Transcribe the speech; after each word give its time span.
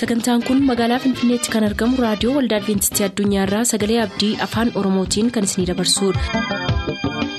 sagantaan 0.00 0.42
kun 0.48 0.60
magaalaa 0.70 0.98
finfinneetti 1.04 1.52
kan 1.54 1.66
argamu 1.68 2.02
raadiyoo 2.04 2.34
waldaa 2.38 2.60
adventistii 2.62 3.06
addunyaarraa 3.08 3.64
sagalee 3.72 4.00
abdii 4.06 4.32
afaan 4.48 4.72
oromootiin 4.82 5.32
kan 5.38 5.50
isinidabarsudha. 5.50 7.30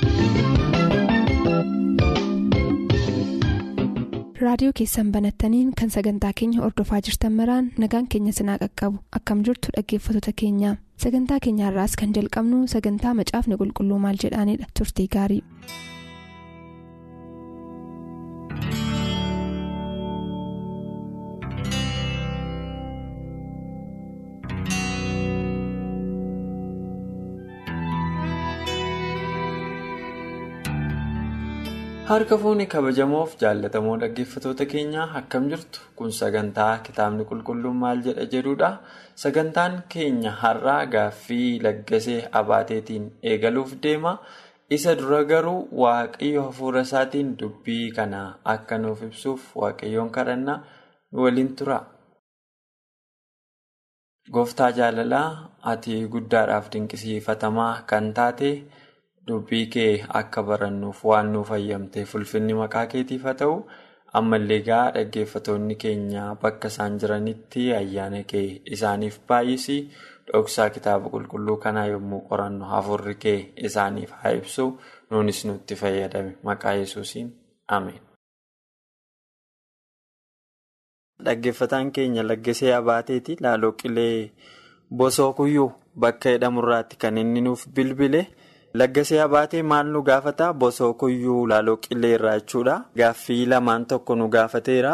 raadiyoo 4.45 4.73
keessan 4.77 5.11
banattaniin 5.13 5.71
kan 5.79 5.89
sagantaa 5.95 6.31
keenya 6.39 6.61
ordofaa 6.67 6.99
jirtan 7.07 7.33
maraan 7.39 7.71
nagaan 7.83 8.07
keenya 8.13 8.33
sinaa 8.39 8.57
qaqqabu 8.63 8.97
akkam 9.19 9.43
jirtu 9.47 9.73
dhaggeeffattoota 9.77 10.33
keenya 10.41 10.71
sagantaa 11.05 11.39
keenyaarraas 11.45 11.95
kan 12.01 12.13
jalqabnu 12.17 12.61
sagantaa 12.75 13.13
macaafni 13.21 13.59
qulqulluu 13.61 13.99
maal 14.05 14.17
jedhaanidha 14.25 14.71
turtii 14.79 15.07
gaarii. 15.17 15.43
Harka 32.11 32.35
fuuni 32.41 32.65
kabajamoof 32.73 33.33
jaallatamoo 33.41 33.95
dhaggeeffatoota 34.03 34.65
keenyaa 34.73 35.05
akkam 35.19 35.45
jirtu 35.51 35.79
kun 35.99 36.11
sagantaa 36.19 36.71
kitaabni 36.87 37.25
qulqulluun 37.31 37.77
maal 37.83 38.01
jedha 38.07 38.25
jedhudha 38.33 38.69
sagantaan 39.23 39.77
keenya 39.93 40.31
har'aa 40.41 40.79
gaaffii 40.95 41.47
laggasee 41.67 42.19
abaateetiin 42.41 43.05
eegaluuf 43.33 43.71
deema 43.85 44.13
isa 44.79 44.95
dura 45.01 45.21
garuu 45.31 45.61
waaqayyo 45.83 46.43
hafuura 46.49 46.81
isaatiin 46.89 47.31
dubbii 47.39 47.85
kana 47.99 48.21
akka 48.55 48.77
nuuf 48.83 49.01
ibsuuf 49.09 49.47
waaqayyoon 49.63 50.11
kadhannaa 50.19 50.59
waliin 51.23 51.55
tura. 51.61 51.79
gooftaa 54.35 54.71
jaalalaa 54.77 55.27
ati 55.71 55.95
guddaadhaaf 56.13 56.67
dinqisiifatamaa 56.73 57.73
kan 57.89 58.13
taate. 58.19 58.51
Dubbii 59.27 59.65
kee 59.73 59.93
akka 60.19 60.43
barannuuf 60.49 60.99
waan 61.09 61.31
nuuf 61.33 61.47
fayyamteef 61.53 62.15
ulfinni 62.19 62.53
maqaa 62.61 62.85
keetiif 62.93 63.23
haa 63.29 63.33
ta'u. 63.41 63.55
Ammallee 64.19 64.59
gaa 64.67 64.85
dhaggeeffatoonni 64.95 65.75
keenya 65.83 66.23
bakka 66.41 66.67
isaan 66.73 66.97
jiranitti 67.01 67.61
ayyaana 67.79 68.23
kee 68.31 68.47
isaaniif 68.77 69.19
baay'isi. 69.27 69.77
Dhoksaa 70.31 70.69
kitaaba 70.75 71.09
qulqulluu 71.13 71.57
kanaa 71.65 71.85
yommuu 71.93 72.21
qorannu 72.29 72.65
hafuurri 72.73 73.15
kee 73.25 73.39
isaaniif 73.69 74.11
haa 74.23 74.33
ibsu. 74.39 74.65
Nuunis 75.11 75.45
nutti 75.45 75.75
fayyadame. 75.81 76.31
Maqaa 76.43 76.73
yesuusiin. 76.81 77.29
Ameen. 77.67 78.01
dhaggeeffataan 81.25 81.91
keenya 81.95 82.23
laggasee 82.27 82.73
abaateeti. 82.75 83.37
Laaloo 83.43 83.71
qilee 83.81 84.31
bosoo 84.97 85.33
kuyyuu 85.39 85.71
bakka 86.03 86.29
jedhamurraatti 86.35 86.97
kan 87.01 87.17
inni 87.23 87.41
nuuf 87.47 87.67
bilbile. 87.75 88.21
Laggasee 88.79 89.19
abaatee 89.21 89.61
maal 89.63 89.87
nu 89.93 90.01
gaafata 90.09 90.53
bosoo 90.53 90.93
kuyyuu 90.99 91.47
laaloo 91.51 91.77
qilee 91.85 92.13
irraa 92.17 92.35
jechuudha. 92.39 92.75
Gaaffii 92.97 93.45
lamaan 93.45 93.85
tokko 93.85 94.15
nu 94.15 94.27
gaafateera. 94.35 94.93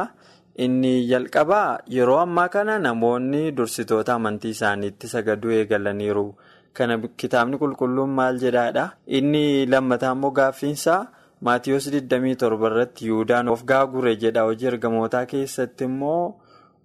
Inni 0.65 0.93
jalqabaa 1.09 1.79
yeroo 1.95 2.17
ammaa 2.19 2.47
kana 2.55 2.79
namoonni 2.85 3.51
dursitoota 3.57 4.13
amantii 4.15 4.49
isaaniitti 4.57 5.07
sagaduu 5.11 5.51
eegalaniiru. 5.59 6.25
Kana 6.73 6.97
kitaabni 7.23 7.57
qulqulluun 7.61 8.09
maal 8.19 8.39
jedhaadha. 8.45 8.87
Inni 9.07 9.65
lammataa 9.67 10.11
immoo 10.17 10.31
gaaffiinsaa 10.41 11.05
Maatiyoos 11.45 11.85
27 11.93 12.65
irratti 12.71 13.05
Yihuudaan 13.05 13.47
of 13.53 13.63
gaagure 13.63 14.15
jedha. 14.15 14.41
Hojii 14.49 14.67
ergamootaa 14.71 15.25
keessatti 15.25 15.83
immoo 15.85 16.35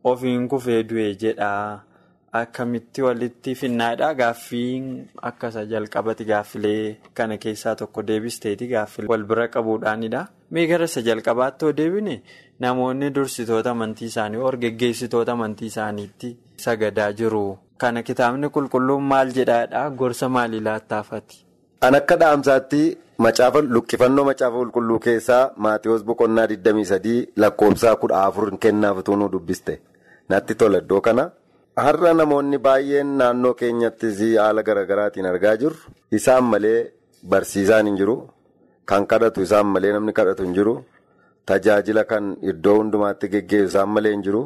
ofiin 0.04 0.48
kufee 0.48 0.82
du'e 0.84 1.08
jedha. 1.24 1.48
Akkamitti 2.32 3.02
walitti 3.04 3.52
finnaadha 3.54 4.14
gaaffiin 4.14 4.84
akkasa 5.30 5.64
jalqabati 5.72 6.24
gaaffilee 6.24 6.96
kana 7.14 7.36
keessaa 7.42 7.74
tokko 7.80 8.02
deebisteeti 8.10 8.68
gaaffilee 8.70 9.08
wal 9.10 9.24
bira 9.32 9.48
qabuudhaanidha. 9.56 10.22
Mee 10.50 10.66
gara 10.70 10.84
isa 10.90 11.02
jalqabaatti 11.08 11.64
yoo 11.66 11.72
deebine 11.80 12.14
namoonni 12.64 13.10
dursitoota 13.18 13.70
amantii 13.76 14.06
isaanii 14.12 14.40
yookiin 14.40 14.60
geggeessitoota 14.62 15.32
amantii 15.32 15.66
isaaniitti 15.72 16.30
sagadaa 16.64 17.10
jiru. 17.20 17.58
Kana 17.76 18.02
kitaabni 18.02 18.48
qulqulluun 18.56 19.02
maal 19.12 19.34
jedhaadha 19.40 19.84
gorsa 19.90 20.28
maalii 20.28 20.60
laattaafati? 20.70 21.44
An 21.82 21.94
akka 22.00 22.16
dhaamsaatti 22.24 22.82
luqqifannoo 23.74 24.24
macaafa 24.24 24.56
qulqulluu 24.56 24.98
keessaa 24.98 25.50
Maatiyoos 25.56 26.04
boqonnaa 26.04 26.46
23 26.46 27.14
lakkoofsaa 27.36 27.94
14 28.08 28.58
kennaaf 28.58 28.98
utuu 29.04 29.16
nu 29.16 29.28
dubbiste 29.32 29.80
natti 30.28 30.54
tola 30.54 30.78
iddoo 30.78 31.00
kana. 31.00 31.30
Har'a 31.76 32.12
namoonni 32.14 32.58
baay'een 32.66 33.10
naannoo 33.20 33.54
keenyattis 33.60 34.18
haala 34.38 34.62
garaagaraatiin 34.68 35.26
argaa 35.32 35.56
jirru. 35.62 35.76
Isaan 36.18 36.44
malee 36.44 36.92
barsiisaan 37.30 37.86
hin 37.86 37.96
jiru. 38.00 38.16
Kan 38.86 39.06
kadhatu 39.06 39.40
isaan 39.46 39.66
malee 39.74 39.92
namni 39.92 40.12
kadhatu 40.12 40.42
hin 40.44 40.54
jiru. 40.58 40.74
Tajaajila 41.46 42.04
kan 42.10 42.36
iddoo 42.42 42.76
hundumaatti 42.80 43.28
geggeessu 43.34 43.68
isaan 43.72 43.88
malee 43.88 44.12
hin 44.16 44.22
jiru. 44.26 44.42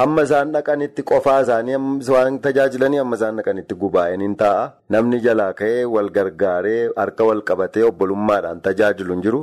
Hamma 0.00 0.22
isaan 0.28 0.50
dhaqanitti 0.54 1.02
qofaa 1.10 1.36
isaanii 1.44 1.76
waan 2.14 2.40
tajaajilanii 2.46 2.98
hamma 3.02 3.16
isaan 3.20 3.36
dhaqanitti 3.40 3.74
gubaa'een 3.84 4.20
hin 4.26 4.34
taa'a. 4.42 4.66
Namni 4.90 5.20
jalaa 5.28 5.52
ka'ee 5.60 5.84
wal 5.94 6.10
gargaaree 6.18 6.90
harka 6.96 7.24
wal 7.30 7.42
qabatee 7.52 7.84
obbolummaadhaan 7.90 8.60
tajaajilu 8.66 9.12
hin 9.14 9.22
jiru. 9.28 9.40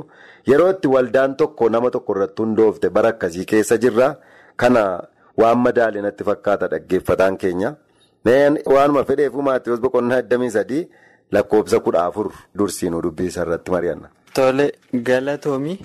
Yeroo 0.52 0.70
itti 0.76 0.88
waldaan 0.96 1.36
tokko 1.40 1.68
nama 1.76 1.90
tokko 1.96 2.12
irratti 2.18 2.42
hundoofte 2.46 2.90
bara 2.90 3.08
akkasii 3.16 3.44
keessa 3.54 3.78
jirra. 3.86 4.14
Kana. 4.56 4.84
Waan 5.40 5.58
madaalee 5.58 6.02
natti 6.02 6.24
fakkaata 6.24 6.68
dhaggeeffataan 6.70 7.36
keenya. 7.38 7.74
Waanuma 8.74 9.04
fedheefu 9.04 9.42
Maatiyoos 9.42 9.80
boqonnaa 9.80 10.20
23 10.20 10.86
lakkoofsa 11.32 11.76
14 11.80 12.32
dursiinuu 12.58 13.02
dubbisa 13.02 13.42
irratti 13.42 13.70
mari'anna. 13.70 14.08
Tole 14.34 14.66
galatoomii 15.08 15.78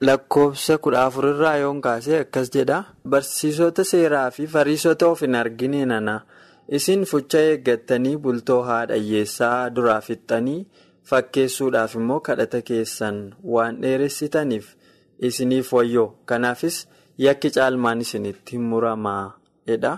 lakkoofsa 0.00 0.78
14 0.78 1.28
irraa 1.32 1.56
yoon 1.62 1.80
kaasee 1.80 2.20
akkas 2.24 2.50
jedha. 2.54 2.82
Barsiisota 3.08 3.84
seeraa 3.84 4.30
fi 4.30 4.46
fariisota 4.46 5.06
of 5.08 5.20
hin 5.26 5.34
argine 5.34 5.84
nana 5.86 6.20
isin 6.68 7.04
fucha 7.12 7.38
eeggattanii 7.50 8.16
bultoo 8.16 8.62
haadha 8.68 8.94
hiyyeessaa 9.00 9.70
duraa 9.74 10.00
fixxanii 10.00 10.66
fakkeessuudhaaf 11.10 11.94
immoo 12.02 12.20
kadhata 12.28 12.62
keessan 12.70 13.18
waan 13.54 13.80
dheeressitaniif 13.82 14.74
isiniif 15.18 15.72
wayyoo 15.72 16.06
kanaafis. 16.26 16.86
Yakki 17.18 17.50
caalmaan 17.56 18.00
isinitti 18.04 18.58
muramaa 18.58 19.32
jedha. 19.68 19.92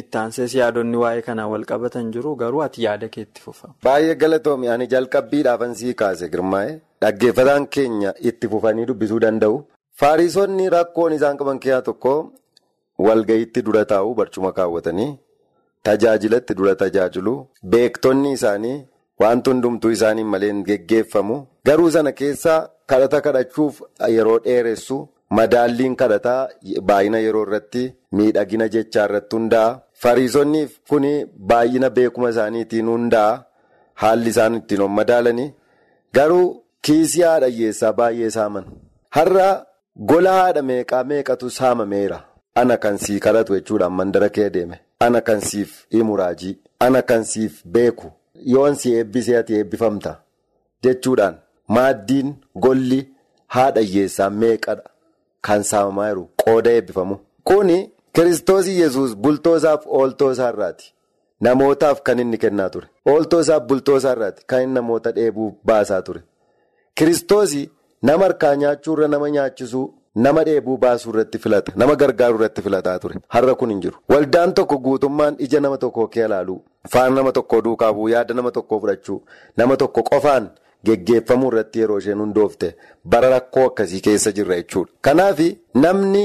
Ittaansee 0.00 0.46
yaadonni 0.58 0.96
waa'ee 1.02 1.22
kanaa 1.28 1.48
wal 1.52 1.64
qabatan 1.70 2.12
jiru 2.12 2.30
garuu 2.42 2.62
ati 2.66 2.82
yaada 2.84 3.08
keetti 3.16 3.40
fufama. 3.46 3.74
Baay'ee 3.86 4.14
galatoomi 4.22 4.68
ani 4.74 4.86
jalqabbiidhaafan 4.92 5.74
sii 5.80 5.94
kaase 6.02 6.28
girmaa'e 6.34 6.70
dhaggeeffataan 7.04 7.66
keenya 7.76 8.14
itti 8.30 8.48
fufanii 8.52 8.86
dubbisuu 8.90 9.20
danda'u. 9.24 9.58
Fariisonni 10.00 10.70
rakkoon 10.76 11.12
isaan 11.18 11.36
qaban 11.42 11.58
keessaa 11.66 11.82
tokko 11.90 12.14
walgayiitti 13.08 13.62
dura 13.66 13.84
taa'u 13.92 14.14
barcuma 14.20 14.52
kaawwatanii 14.58 15.10
tajaajilatti 15.88 16.54
dura 16.58 16.74
tajaajilu 16.82 17.34
beektonni 17.74 18.32
isaanii 18.38 18.76
wanti 19.22 19.50
hundumtuu 19.50 19.90
isaanii 19.96 20.24
malee 20.34 20.52
geggeeffamu 20.68 21.36
garuu 21.70 21.90
sana 21.96 22.12
keessaa 22.20 22.60
kadhata 22.86 23.20
kadhachuuf 23.26 23.82
yeroo 24.16 24.38
dheeressu. 24.46 25.08
Madaalliin 25.38 25.94
kadhataa 26.00 26.48
baay'ina 26.88 27.18
yeroo 27.26 27.42
irratti 27.46 27.82
miidhagina 28.18 28.66
jechaa 28.74 29.04
irratti 29.08 29.36
hundaa'a. 29.36 29.78
Fariisonni 30.02 30.62
kun 30.90 31.04
baay'ina 31.52 31.90
beekuma 31.98 32.30
isaaniitiin 32.34 32.88
hundaa'a. 32.94 33.42
Haalli 34.02 34.30
isaan 34.34 34.54
ittiin 34.60 34.82
madaalanii 34.98 35.54
garuu 36.14 36.46
kiisii 36.88 37.22
haadha 37.28 37.46
hiyyeessaa 37.54 37.92
baay'ee 38.00 38.30
saaman. 38.36 38.64
Har'a 39.16 39.48
gola 40.10 40.32
haadha 40.40 40.62
meeqaa 40.72 41.04
meeqatu 41.14 41.50
saamameera. 41.58 42.18
Ana 42.54 42.76
kan 42.76 42.98
sii 42.98 43.20
kadhatu 43.26 43.54
jechuudhaan 43.56 43.92
mandara 43.98 44.28
kee 44.28 44.50
deeme. 44.54 44.80
Ana 45.00 45.20
kan 45.20 45.40
siif 45.40 45.70
himu 45.94 46.16
raajii. 46.16 46.58
Ana 46.80 47.02
kan 47.02 47.24
siif 47.24 47.62
beeku. 47.76 48.12
Yoon 48.54 48.74
si 48.74 48.94
eebbisee 48.98 49.36
ati 49.38 49.54
eebbifamta 49.56 50.16
jechuudhaan 50.84 51.36
maaddiin 51.68 52.34
golli 52.66 53.00
haadha 53.46 53.80
hiyyeessaa 53.80 54.30
meeqadha. 54.30 54.82
Kan 55.46 55.62
saamamaa 55.64 56.08
jiru 56.08 56.24
qooda 56.44 56.70
eebbifamu. 56.70 57.16
Kuni 57.44 57.78
kiristoos 58.14 58.66
yesus 58.68 59.16
bultoo 59.16 59.56
isaaf 59.56 59.86
ooltoo 59.86 60.32
isaarraati. 60.32 60.92
Namootaaf 61.40 62.02
kan 62.02 62.18
inni 62.18 62.38
kennaa 62.38 62.68
ture. 62.70 62.86
Ooltoo 63.06 63.40
isaaf 63.40 63.62
bultoo 63.68 63.96
isaarraati 63.96 64.42
kan 64.46 64.62
inni 64.62 64.74
namoota 64.74 65.12
dheebuu 65.16 65.50
baasaa 65.66 66.02
ture. 66.02 66.22
Kiristoos 66.94 67.54
nama 68.02 68.24
harkaa 68.24 68.54
nyaachuurra 68.56 69.08
nama 69.08 69.30
nyaachisuu 69.30 69.94
nama 70.14 70.44
dheebuu 70.44 70.76
baasuu 70.78 71.10
irratti 71.12 71.38
filata. 71.38 71.72
Nama 71.76 71.94
gargaaruu 71.96 72.38
irratti 72.38 72.62
filataa 72.62 72.98
ture. 72.98 73.16
Har'a 73.28 73.54
kun 73.54 73.70
hin 73.70 73.80
jiru. 73.82 73.96
Waldaan 74.08 74.54
tokko 74.54 74.78
guutummaan 74.78 75.36
ija 75.38 75.60
nama 75.60 75.78
tokkoo 75.78 76.06
kee 76.08 76.24
ilaaluu. 76.24 76.62
Faana 76.92 77.14
nama 77.14 77.32
tokkoo 77.32 77.60
duukaa 77.64 77.92
bu'uu 77.92 78.08
yaada 78.08 78.34
nama 78.34 78.50
tokkoo 78.50 78.80
fudhachuu. 78.80 79.22
Nama 79.56 79.76
tokko 79.76 80.02
qofaan. 80.02 80.50
Geggeeffamuu 80.86 81.48
irratti 81.52 81.80
yeroo 81.80 81.98
isheen 82.02 82.18
hundoofte 82.24 82.70
bara 83.04 83.28
rakkoo 83.34 83.66
akkasii 83.70 84.00
keessa 84.06 84.32
jirra 84.38 84.56
jechuudha. 84.60 84.92
Kanaaf 85.00 85.40
namni 85.74 86.24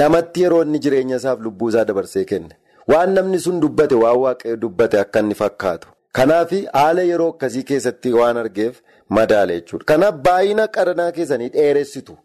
namatti 0.00 0.42
yeroo 0.42 0.62
inni 0.66 0.78
jireenya 0.86 1.16
isaaf 1.22 1.40
lubbuu 1.46 1.68
isaa 1.72 1.84
dabarsee 1.90 2.24
kenne 2.32 2.56
waan 2.92 3.12
namni 3.18 3.38
sun 3.46 3.60
dubbate 3.60 3.94
waan 4.04 4.18
waaqayyo 4.24 4.56
dubbate 4.64 4.98
akka 5.04 5.20
inni 5.24 5.34
fakkaatu. 5.42 5.88
Kanaaf 6.18 6.50
haala 6.72 7.02
yeroo 7.10 7.28
akkasii 7.34 7.62
keessatti 7.70 8.12
waan 8.18 8.36
argeef 8.42 8.80
madaala 9.08 9.52
jechuudha. 9.58 9.84
Kanaaf 9.84 10.14
baay'ina 10.26 10.66
qaranaa 10.76 11.12
keessanii 11.18 11.48
dheeressitu 11.54 12.16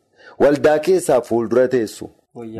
waldaa 0.45 0.79
keessaa 0.87 1.21
fuuldura 1.29 1.67
teessu 1.75 2.09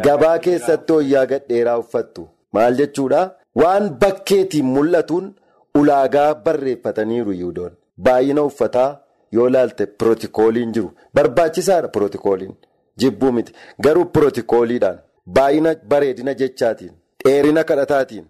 gabaa 0.05 0.37
keessatti 0.45 0.93
wayyaa 0.93 1.25
gadheeraa 1.33 1.77
uffattu. 1.83 2.27
Maal 2.53 2.75
jechuudha? 2.81 3.25
Waan 3.61 3.89
bakkeetiin 4.01 4.65
mul'atuun 4.77 5.27
ulaagaa 5.79 6.33
barreeffataniiru 6.45 7.31
yihudoon 7.39 7.71
baay'ina 8.05 8.43
uffataa 8.49 8.89
yoo 9.31 9.49
laalte 9.49 9.85
pirootokooliin 9.85 10.71
jiru 10.73 10.91
barbaachisaadha 11.13 11.87
pirootokooliin. 11.95 12.55
Jibbuu 13.01 13.31
miti 13.31 13.53
garuu 13.83 14.05
pirootokooliidhaan 14.05 14.99
baay'ina 15.39 15.75
bareedina 15.93 16.33
jechaatiin 16.41 16.91
dheerina 17.25 17.63
kadhataatiin 17.63 18.25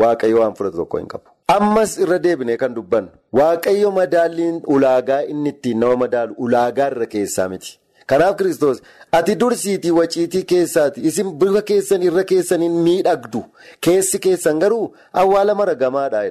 waaqayyo 0.00 0.40
waan 0.40 0.54
fudhatu 0.58 0.76
tokko 0.76 0.98
hin 0.98 1.08
qabu. 1.12 1.24
Ammas 1.48 1.98
irra 1.98 2.18
deebinee 2.24 2.56
kan 2.56 2.74
dubbannu 2.74 3.10
waaqayyo 3.38 3.90
madaalliin 4.00 4.60
ulaagaa 4.74 5.20
inni 5.32 5.48
ittiin 5.54 5.78
nama 5.84 5.96
madaalu 6.04 6.34
ulaagaa 6.46 6.86
irra 6.92 7.06
keessaa 7.14 7.48
miti. 7.54 7.78
Kanaaf 8.06 8.36
kiristoos 8.36 8.82
ati 9.18 9.34
dursiitii 9.40 9.90
waciitii 9.98 10.42
keessaati 10.52 11.00
isin 11.10 11.32
bifa 11.42 11.62
keessan 11.72 12.02
irra 12.08 12.24
keessaniin 12.30 12.72
miidhagdu 12.86 13.44
keessi 13.86 14.18
keessan 14.26 14.58
garuu 14.64 14.86
awwaala 15.12 15.54
maragamaadha. 15.60 16.22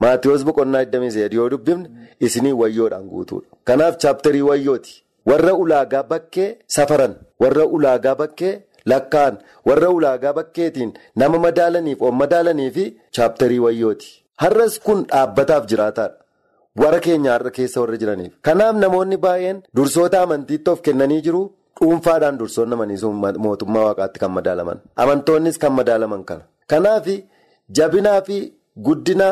Maatiyoos 0.00 0.44
boqonnaa 0.48 0.82
23 0.84 1.34
yoo 1.40 1.48
dubbifne 1.50 1.88
isinii 2.20 2.52
wayyoodhaan 2.62 3.06
guutuudha. 3.12 3.48
Kanaaf 3.64 3.96
chaaptarii 4.02 4.42
wayyooti. 4.50 5.04
warra 5.30 5.52
ulaagaa 5.62 6.02
bakkee 6.10 6.50
safaran 6.74 7.14
warra 7.42 7.64
ulaagaa 7.76 8.14
bakkee 8.20 8.52
lakkaa'an 8.90 9.34
warra 9.68 9.88
ulaagaa 9.96 10.32
bakkeetiin 10.38 10.92
nama 11.22 11.38
madaalaniif 11.46 12.02
on 12.08 12.14
madaalanii 12.20 12.70
fi 12.76 12.84
chaaptarii 13.16 13.58
wayyooti. 13.64 14.08
Har'as 14.42 14.78
kun 14.86 15.02
dhaabbataaf 15.10 15.66
jiraataadha. 15.72 16.16
Warra 16.82 17.00
keenya 17.06 17.32
har'a 17.34 17.50
keessa 17.56 17.80
warra 17.82 17.96
jiraniif. 18.02 18.32
Kanaaf 18.46 18.76
namoonni 18.84 19.16
baay'een 19.26 19.60
dursoota 19.76 20.22
amantiitti 20.22 20.70
of 20.74 20.80
kennanii 20.86 21.20
jiru 21.26 21.42
dhuunfaadhaan 21.80 22.38
dursoonni 22.40 22.74
amanii 22.78 22.98
mootummaa 23.46 23.84
waaqaatti 23.88 24.18
kan 24.22 24.30
madaalaman. 24.38 24.78
Amantoonnis 24.96 25.58
kan 25.58 25.72
madaalaman 25.80 26.24
kana. 26.24 26.44
Kanaaf 26.70 27.06
jabinaa 27.80 28.20
fi 28.30 28.38
guddina 28.86 29.28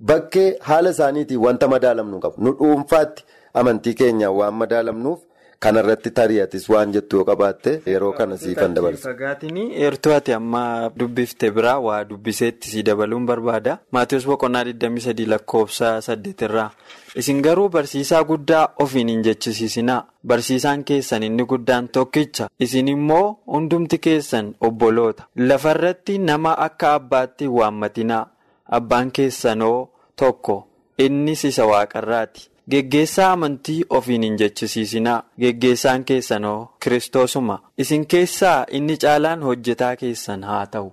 bakkee 0.00 0.56
haala 0.60 0.90
isaaniitiin 0.90 1.40
wanta 1.46 1.68
madaalamnu 1.68 2.20
qabu 2.20 2.42
nu 2.44 2.52
dhuunfaatti 2.58 3.24
amantii 3.54 3.94
keenyaan 3.94 4.34
waan 4.36 4.54
madaalamnuuf. 4.54 5.20
Kanarratti 5.64 6.10
tari'atis 6.10 6.64
waan 6.68 6.90
jettu 6.92 7.16
yoo 7.16 7.24
qabaatte 7.24 7.70
yeroo 7.86 8.12
kana 8.12 8.36
siifan 8.36 8.74
dabarsa. 8.74 9.08
Fagaatiin 9.08 9.56
eertuu 9.84 10.12
ati 10.12 10.32
amma 10.32 10.90
dubbifte 10.98 11.50
biraa 11.50 11.78
waa 11.80 12.00
dubbiseetti 12.08 12.68
si 12.70 12.82
dabaluun 12.88 13.26
barbaada. 13.26 13.78
Maatiyoos 13.92 14.26
boqonnaa 14.26 14.64
23 14.64 15.26
lakkoofsa 15.32 15.94
8 16.08 16.44
irraa. 16.48 16.70
Isin 17.16 17.40
garuu 17.42 17.68
barsiisaa 17.68 18.24
guddaa 18.24 18.68
ofiin 18.78 19.08
hin 19.08 19.22
jechisiisinaa. 19.24 20.02
Barsiisaan 20.26 20.84
keessan 20.84 21.22
inni 21.22 21.44
guddaan 21.46 21.88
tokkicha. 21.88 22.48
Isin 22.60 22.88
immoo 22.88 23.38
hundumti 23.46 23.98
keessan 23.98 24.54
obboloota. 24.60 25.22
Lafarratti 25.36 26.18
nama 26.18 26.54
akka 26.68 26.94
abbaatti 26.94 27.48
waammatinaa. 27.48 28.26
Abbaan 28.68 29.10
keessanoo 29.10 29.88
tokko. 30.16 30.56
Innis 30.98 31.44
isa 31.44 31.66
waaqarraati. 31.66 32.48
Geggeessaa 32.70 33.32
amantii 33.32 33.84
ofiin 33.90 34.22
hin 34.22 34.36
jechisiisinaa 34.40 35.22
geggeessaan 35.40 36.04
keessanoo 36.10 36.58
kiristoosuma 36.84 37.58
isin 37.78 38.06
keessaa 38.06 38.66
inni 38.70 38.96
caalaan 38.96 39.42
hojjetaa 39.42 39.96
keessan 39.96 40.42
haa 40.50 40.66
ta'u. 40.66 40.92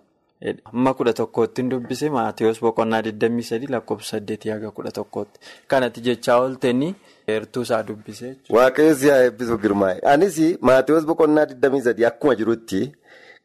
Amma 0.73 0.93
kudha 0.93 1.13
tokkootti 1.13 1.63
dubbise 1.71 2.09
Maatiyoos 2.09 2.59
boqonnaa 2.61 3.01
23 3.07 3.69
lakkoofsa 3.75 4.17
8 4.19 4.51
haga 4.53 4.71
kudha 4.71 4.91
tokkootti 4.91 5.39
kanatti 5.67 6.01
jechaa 6.07 6.37
ooltanii 6.41 6.95
heertuu 7.27 7.61
isaa 7.63 7.83
dubbise. 7.87 8.35
Waaqayyo 8.49 8.95
si 8.95 9.09
haa 9.09 9.23
eebbisu 9.27 9.57
girmaa'e. 9.57 9.99
Anis 10.13 10.39
Maatiyoos 10.61 11.05
boqonnaa 11.05 11.45
23 11.45 12.05
akkuma 12.07 12.35
jirutti 12.35 12.81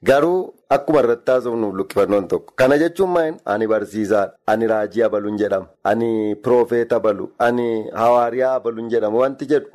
garuu 0.02 0.54
akkuma 0.70 1.00
irratti 1.00 1.30
haasofnuuf 1.30 1.74
lukkifannoon 1.80 2.28
tokko. 2.28 2.52
Kana 2.56 2.78
jechuun 2.78 3.10
maal 3.10 3.34
ani 3.44 3.66
barsiisaadha. 3.72 4.32
Ani 4.46 4.66
raajii 4.72 5.02
abaluun 5.08 5.38
jedhama. 5.38 5.66
Ani 5.84 6.34
piroofeeta 6.34 6.96
abalu. 6.96 7.30
Ani 7.38 7.66
hawaariyaa 7.94 8.54
abaluun 8.54 8.88
jedhama. 8.90 9.18
Wanti 9.24 9.46
jedhu 9.46 9.68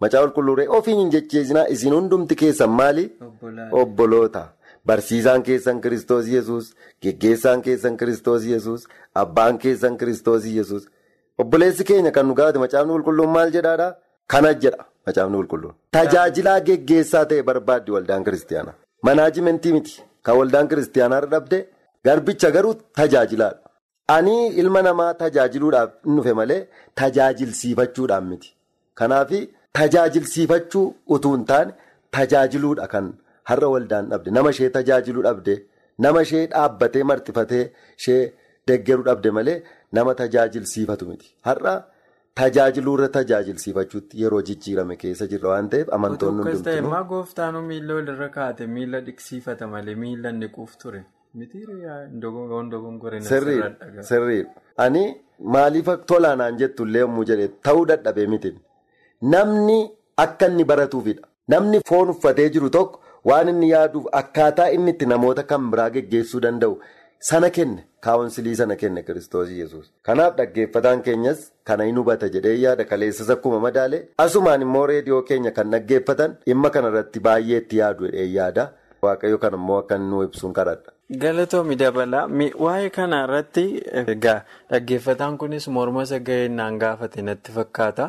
macaa 0.00 0.20
qulqulluuree 0.24 0.68
ofiin 0.78 0.98
hin 1.02 1.10
jecheesinaa 1.16 1.66
isin 1.76 1.92
hundumti 1.94 2.34
keessan 2.42 2.70
maali? 2.70 3.10
Obboloota. 3.72 4.44
Barsiisaan 4.86 5.42
keessan 5.42 5.80
kiristoos 5.80 6.28
yesus 6.34 6.74
geggeessaan 7.02 7.62
keessan 7.62 7.96
kiristoos 7.96 8.44
yesus 8.46 8.86
abbaan 9.14 9.58
keessan 9.58 9.96
kiristoos 9.98 10.44
yesus 10.46 10.86
obboleessi 11.38 11.84
keenya 11.84 12.10
kan 12.12 12.26
nu 12.28 12.34
gaafate 12.34 12.58
macaafni 12.62 12.92
qulqulluun 12.92 13.28
maal 13.36 13.50
jedhaadhaa? 13.56 13.94
Kana 14.26 14.54
jedha 14.54 14.84
macaafni 15.06 15.36
qulqulluun. 15.40 15.74
Tajaajilaa 15.90 16.60
geggeessaa 16.60 17.24
ta'e 17.32 17.42
barbaaddi 17.42 17.90
waldaan 17.96 18.24
kiristiyaanaa. 18.24 18.74
Manaajimentii 19.02 19.72
miti. 19.72 20.02
Kan 20.28 20.36
waldaan 20.38 20.66
kiristiyaanaa 20.70 21.20
dhabde 21.34 21.58
garbicha 22.06 22.48
garuu 22.56 22.74
tajaajilaadha. 22.98 23.60
Ani 24.16 24.34
ilma 24.62 24.80
namaa 24.88 25.12
tajaajiluudhaaf 25.22 25.90
dhufe 26.16 26.32
malee 26.40 26.60
tajaajilsiifachuudhaan 27.00 28.26
miti. 28.30 28.50
Kanaaf 28.98 29.30
tajaajilsiifachuu 29.78 30.84
utuu 31.14 31.32
hin 31.36 31.44
taane 31.50 31.72
tajaajiluudha 32.16 32.86
kan 32.94 33.06
har'a 33.50 33.68
waldaan 33.74 34.10
dhabde 34.12 34.30
nama 34.36 34.50
ishee 34.54 34.70
tajaajiluu 34.76 35.22
dhabde 35.28 35.54
nama 36.06 36.22
ishee 36.26 36.44
dhaabbatee 36.54 37.02
marxifatee 37.10 37.64
ishee 37.98 38.22
deggeruu 38.68 39.04
dhabde 39.08 39.30
malee 39.38 39.56
nama 39.98 40.14
tajaajilsiifatu 40.20 41.06
miti. 41.10 41.28
Har'a 41.48 41.74
tajaajiluurra 42.38 43.08
tajaajilsiifachuutti 43.18 44.20
yeroo 44.22 44.40
jijjiirame 44.48 44.96
keessa 45.02 45.26
jirra 45.32 45.48
waan 45.52 45.68
ta'eef 45.74 45.88
amantoonni 45.98 46.42
hundumtuu. 46.44 46.74
Ammaa 46.82 47.04
gooftaanuu 47.12 47.62
miila 47.70 47.94
walirra 48.00 48.28
kaa'ate 48.36 48.66
miila 48.74 49.00
dhiqsiifata 49.06 49.66
malee 49.74 49.94
miila 50.02 50.32
niquuf 50.42 50.76
ture. 50.82 51.04
Sirriidha. 54.10 54.50
Ani 54.84 55.02
maaliif 55.56 55.88
tolaanaan 56.12 56.56
jettullee 56.62 57.00
yommuu 57.04 57.24
jedhe 57.30 57.48
ta'uu 57.68 57.84
dadhabee 57.90 58.26
miti. 58.34 58.52
Namni 59.34 59.78
akka 60.24 60.46
inni 60.52 60.64
baratuufidha. 60.70 61.22
Namni 61.54 61.80
foon 61.88 62.08
uffatee 62.14 62.48
jiru 62.56 62.70
tokko 62.78 63.00
waan 63.30 63.48
inni 63.52 63.70
yaaduuf 63.74 64.06
akkaataa 64.20 64.68
inni 64.78 64.90
itti 64.96 65.06
namoota 65.12 65.42
kan 65.52 65.70
biraa 65.74 65.90
geggeessuu 65.96 66.40
danda'u 66.46 66.78
sana 67.30 67.50
kenne 67.58 67.84
kaawunsilii 68.06 68.54
sana 68.60 68.76
kenne 68.82 69.02
kiristoos 69.06 69.50
yesus 69.60 69.86
Kanaaf 70.08 70.36
dhaggeeffataan 70.40 71.02
keenyas 71.06 71.40
kana 71.70 71.84
hin 71.90 71.96
hubata 72.02 72.28
jedhee 72.36 72.56
yaada 72.64 72.84
kaleessas 72.90 73.30
akkuma 73.36 73.60
madaale 73.68 74.02
asumaan 74.26 74.62
immoo 74.66 74.86
reediyoo 74.92 75.22
keenya 75.30 75.50
kan 75.60 75.70
dhaggeeffatan 75.76 76.36
dhimma 76.46 76.70
kanarratti 76.76 77.20
baay'ee 77.30 77.58
itti 77.64 77.76
yaadu 77.82 78.10
yaada. 78.36 78.68
Waaqayyo 79.02 79.38
kan 79.42 79.54
immoo 79.54 79.76
akka 79.80 79.96
nu 80.04 80.22
ibsuun 80.26 80.52
kadhadha. 80.54 80.90
Galatoomi 81.24 81.76
dabala 81.82 82.22
waa'ee 82.64 82.88
kana 82.96 83.20
irratti 83.26 83.64
dhaggeeffataan 84.70 85.36
kunis 85.38 85.68
morma 85.76 86.02
isa 86.08 86.18
ga'ee 86.30 86.48
naan 86.48 86.78
gaafate 86.82 87.22
natti 87.28 87.52
fakkaata. 87.58 88.08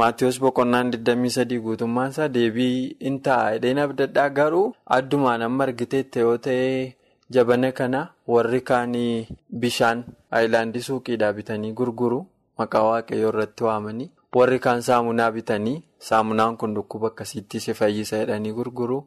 Maatiyoos 0.00 0.38
boqonnaan 0.44 0.90
23 0.94 1.58
guutummaan 1.66 2.12
deebii 2.36 2.96
hin 3.06 3.20
ta'a. 3.26 3.50
Hidheen 3.54 3.78
abdadhaa 3.84 4.28
garuu 4.38 4.64
addumaan 4.98 5.42
amma 5.48 5.64
argiteetti 5.68 6.18
yoo 6.24 6.36
ta'e 6.38 6.94
jabana 7.30 7.72
kana 7.72 8.00
warri 8.34 8.60
kaanii 8.70 9.28
bishaan 9.64 10.04
aayilaandii 10.32 10.82
suuqiidhaa 10.88 11.32
bitanii 11.38 11.72
gurguru 11.80 12.20
maqaa 12.58 12.82
waaqayyoo 12.90 13.28
irratti 13.32 13.64
waamanii 13.68 14.10
warri 14.38 14.58
kaan 14.64 14.82
saamunaa 14.88 15.30
bitanii 15.36 15.76
saamunaan 16.08 16.56
kun 16.60 16.74
dhukkuba 16.78 17.06
akkasiitti 17.12 17.60
si 17.60 17.74
fayyisa 17.74 18.18
jedhanii 18.22 18.52
gurguru. 18.58 18.98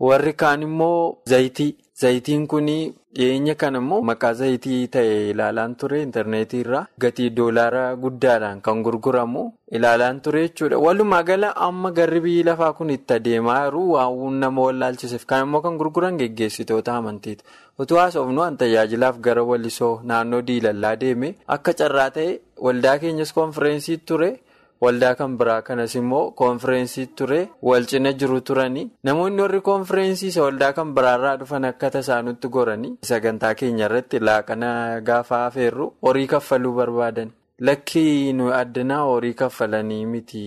Warri 0.00 0.32
kaan 0.34 0.62
immoo 0.62 1.18
zayitii. 1.26 1.76
Zayitiin 1.94 2.46
kun 2.50 2.66
dhiyeenya 2.66 3.54
kana 3.54 3.78
immoo 3.78 4.00
maqaa 4.02 4.32
zayitii 4.34 4.88
ta'e 4.94 5.30
ilaalaan 5.30 5.76
ture 5.78 6.00
intarneetii 6.02 6.60
irraa 6.64 6.86
gatii 7.04 7.28
doolaara 7.36 7.82
guddaadhaan 8.04 8.60
kan 8.60 8.82
gurguramu 8.82 9.44
ilaalaan 9.70 10.18
ture 10.20 10.42
jechuudha. 10.48 10.78
Walumaa 10.84 11.22
gala 11.22 11.52
amma 11.66 11.92
garri 11.92 12.20
biyyi 12.24 12.42
lafaa 12.48 12.72
kun 12.72 12.90
itti 12.90 13.14
adeemaa 13.14 13.60
jiru 13.66 13.84
waan 13.92 14.40
nama 14.40 14.62
wallaalchiseef 14.66 15.24
kan 15.26 15.46
immoo 15.46 15.60
kan 15.62 15.76
gurguran 15.78 16.18
geggeessitoota 16.18 16.96
amantiiti. 16.96 17.44
Utuu 17.78 17.96
haasofnu 18.02 18.42
an 18.42 18.56
tajaajilaaf 18.56 19.18
gara 19.20 19.42
walisoo 19.44 20.00
naannoo 20.02 20.42
diilallaa 20.48 20.96
deeme 20.96 21.34
akka 21.46 21.72
carraa 21.82 22.10
ta'e 22.10 22.40
waldaa 22.66 22.98
keenyas 22.98 23.32
konfireensii 23.32 23.96
ture. 23.98 24.38
Waldaa 24.84 25.14
kan 25.20 25.36
biraa 25.40 25.60
kanas 25.68 25.94
immoo 26.00 26.22
konfireensii 26.40 27.06
ture 27.18 27.40
wal 27.68 27.84
cina 27.92 28.12
jiru 28.22 28.40
turanii 28.48 28.88
namoonni 29.08 29.42
warri 29.42 29.60
konfireensii 29.68 30.28
isa 30.32 30.42
waldaa 30.46 30.72
kan 30.78 30.94
biraarraa 30.96 31.36
dhufan 31.42 31.64
akka 31.70 31.90
tasaanutti 31.96 32.48
goranii 32.56 32.96
sagantaa 33.10 33.54
keenya 33.60 33.86
irratti 33.88 34.18
laaqana 34.28 34.74
gaafa 35.08 35.46
afeerru 35.46 35.86
horii 36.08 36.26
kaffaluu 36.34 36.72
barbaadan. 36.80 37.30
Lakkii 37.66 38.32
nu 38.36 38.46
addanaa 38.52 39.02
horii 39.08 39.34
kaffalanii 39.40 40.06
miti. 40.12 40.40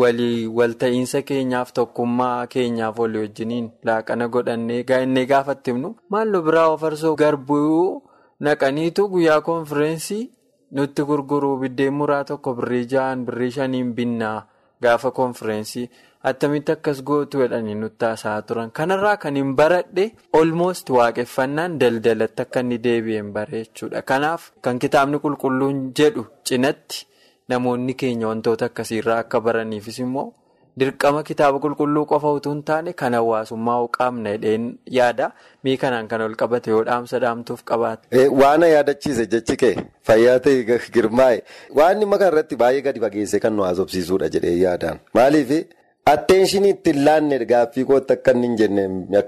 Walii 0.00 0.46
walta'iinsa 0.58 1.22
keenyaaf 1.30 1.72
tokkummaa 1.78 2.46
keenyaaf 2.54 2.98
walii 3.02 3.22
wajjiniin 3.22 3.70
laaqana 3.90 4.28
godhannee 4.34 4.82
gaa'innee 4.90 5.24
gaafatti 5.30 5.70
himnu 5.72 5.94
maallu 6.14 6.42
biraa 6.48 6.66
ofarsoo 6.74 7.14
garbuu 7.22 8.02
naqaniitu 8.48 9.08
guyyaa 9.14 9.40
konfireensii 9.48 10.22
nutti 10.76 11.02
gurguruu 11.08 11.56
biddeen 11.62 11.94
muraa 12.00 12.24
tokko 12.24 12.54
birrii 12.58 12.86
ja'an 12.92 13.24
birrii 13.26 13.50
shaniin 13.56 13.92
binnaa 13.94 14.38
gaafa 14.82 15.10
konfireensii 15.18 15.90
attamitti 16.30 16.72
akkas 16.72 17.02
gootu 17.08 17.38
jedhanii 17.42 17.74
nutti 17.74 18.04
haasa'aa 18.04 18.42
turan. 18.42 18.70
Kanarraa 18.70 19.16
kan 19.16 19.36
hin 19.36 19.54
baradhe 19.56 20.04
olmoost 20.40 20.90
waaqeffannaan 20.96 21.78
daldalatti 21.80 22.42
akka 22.42 22.60
inni 22.60 22.78
deebi'een 22.84 23.32
bareechuudha. 23.36 24.02
Kanaaf 24.02 24.50
kan 24.62 24.78
kitaabni 24.78 25.18
qulqulluun 25.24 25.80
jedhu 25.98 26.26
cinatti 26.44 27.06
namoonni 27.48 27.94
keenya 27.94 28.28
wantoota 28.28 28.64
akkasiirraa 28.70 29.18
akka 29.24 29.40
baraniifis 29.40 29.98
immoo 30.06 30.28
dirqama 30.78 31.22
kitaaba 31.28 31.58
qulqulluu 31.64 32.04
qofa 32.12 32.32
utuu 32.38 32.52
hin 32.52 32.62
taane 32.70 32.92
kan 33.00 33.14
hawaasummaa 33.18 33.78
qaamna 33.98 34.30
hidheen 34.36 34.68
yaada 34.98 35.30
mii 35.64 35.76
kanaan 35.82 36.08
kan 36.12 36.20
ol 36.26 36.34
qabate 36.42 36.70
yoo 36.70 36.84
dhaamsa 36.88 37.18
dhaamtuuf 37.24 37.62
qabaate. 37.72 38.28
Waan 38.42 38.62
yaadachiise 38.74 39.26
jechi 39.34 39.56
kee 39.64 39.74
fayyaa 40.10 40.38
ta'e 40.46 40.78
girmaa'e 40.96 41.42
waan 41.80 41.98
dhimma 42.00 42.18
kanarratti 42.22 42.56
baay'ee 42.64 42.82
gadi 42.88 43.00
fageesse 43.06 43.38
kan 43.46 43.52
nu 43.56 43.62
haasofsiisuudha 43.68 44.28
jedhee 44.36 44.56
yaadaan 44.62 45.00
maaliif. 45.20 45.52
Atteenshini 46.10 46.68
ittiin 46.74 47.04
laanne 47.06 47.38
gaaffii 47.54 47.84
kootti 47.88 48.12
akka 48.12 48.32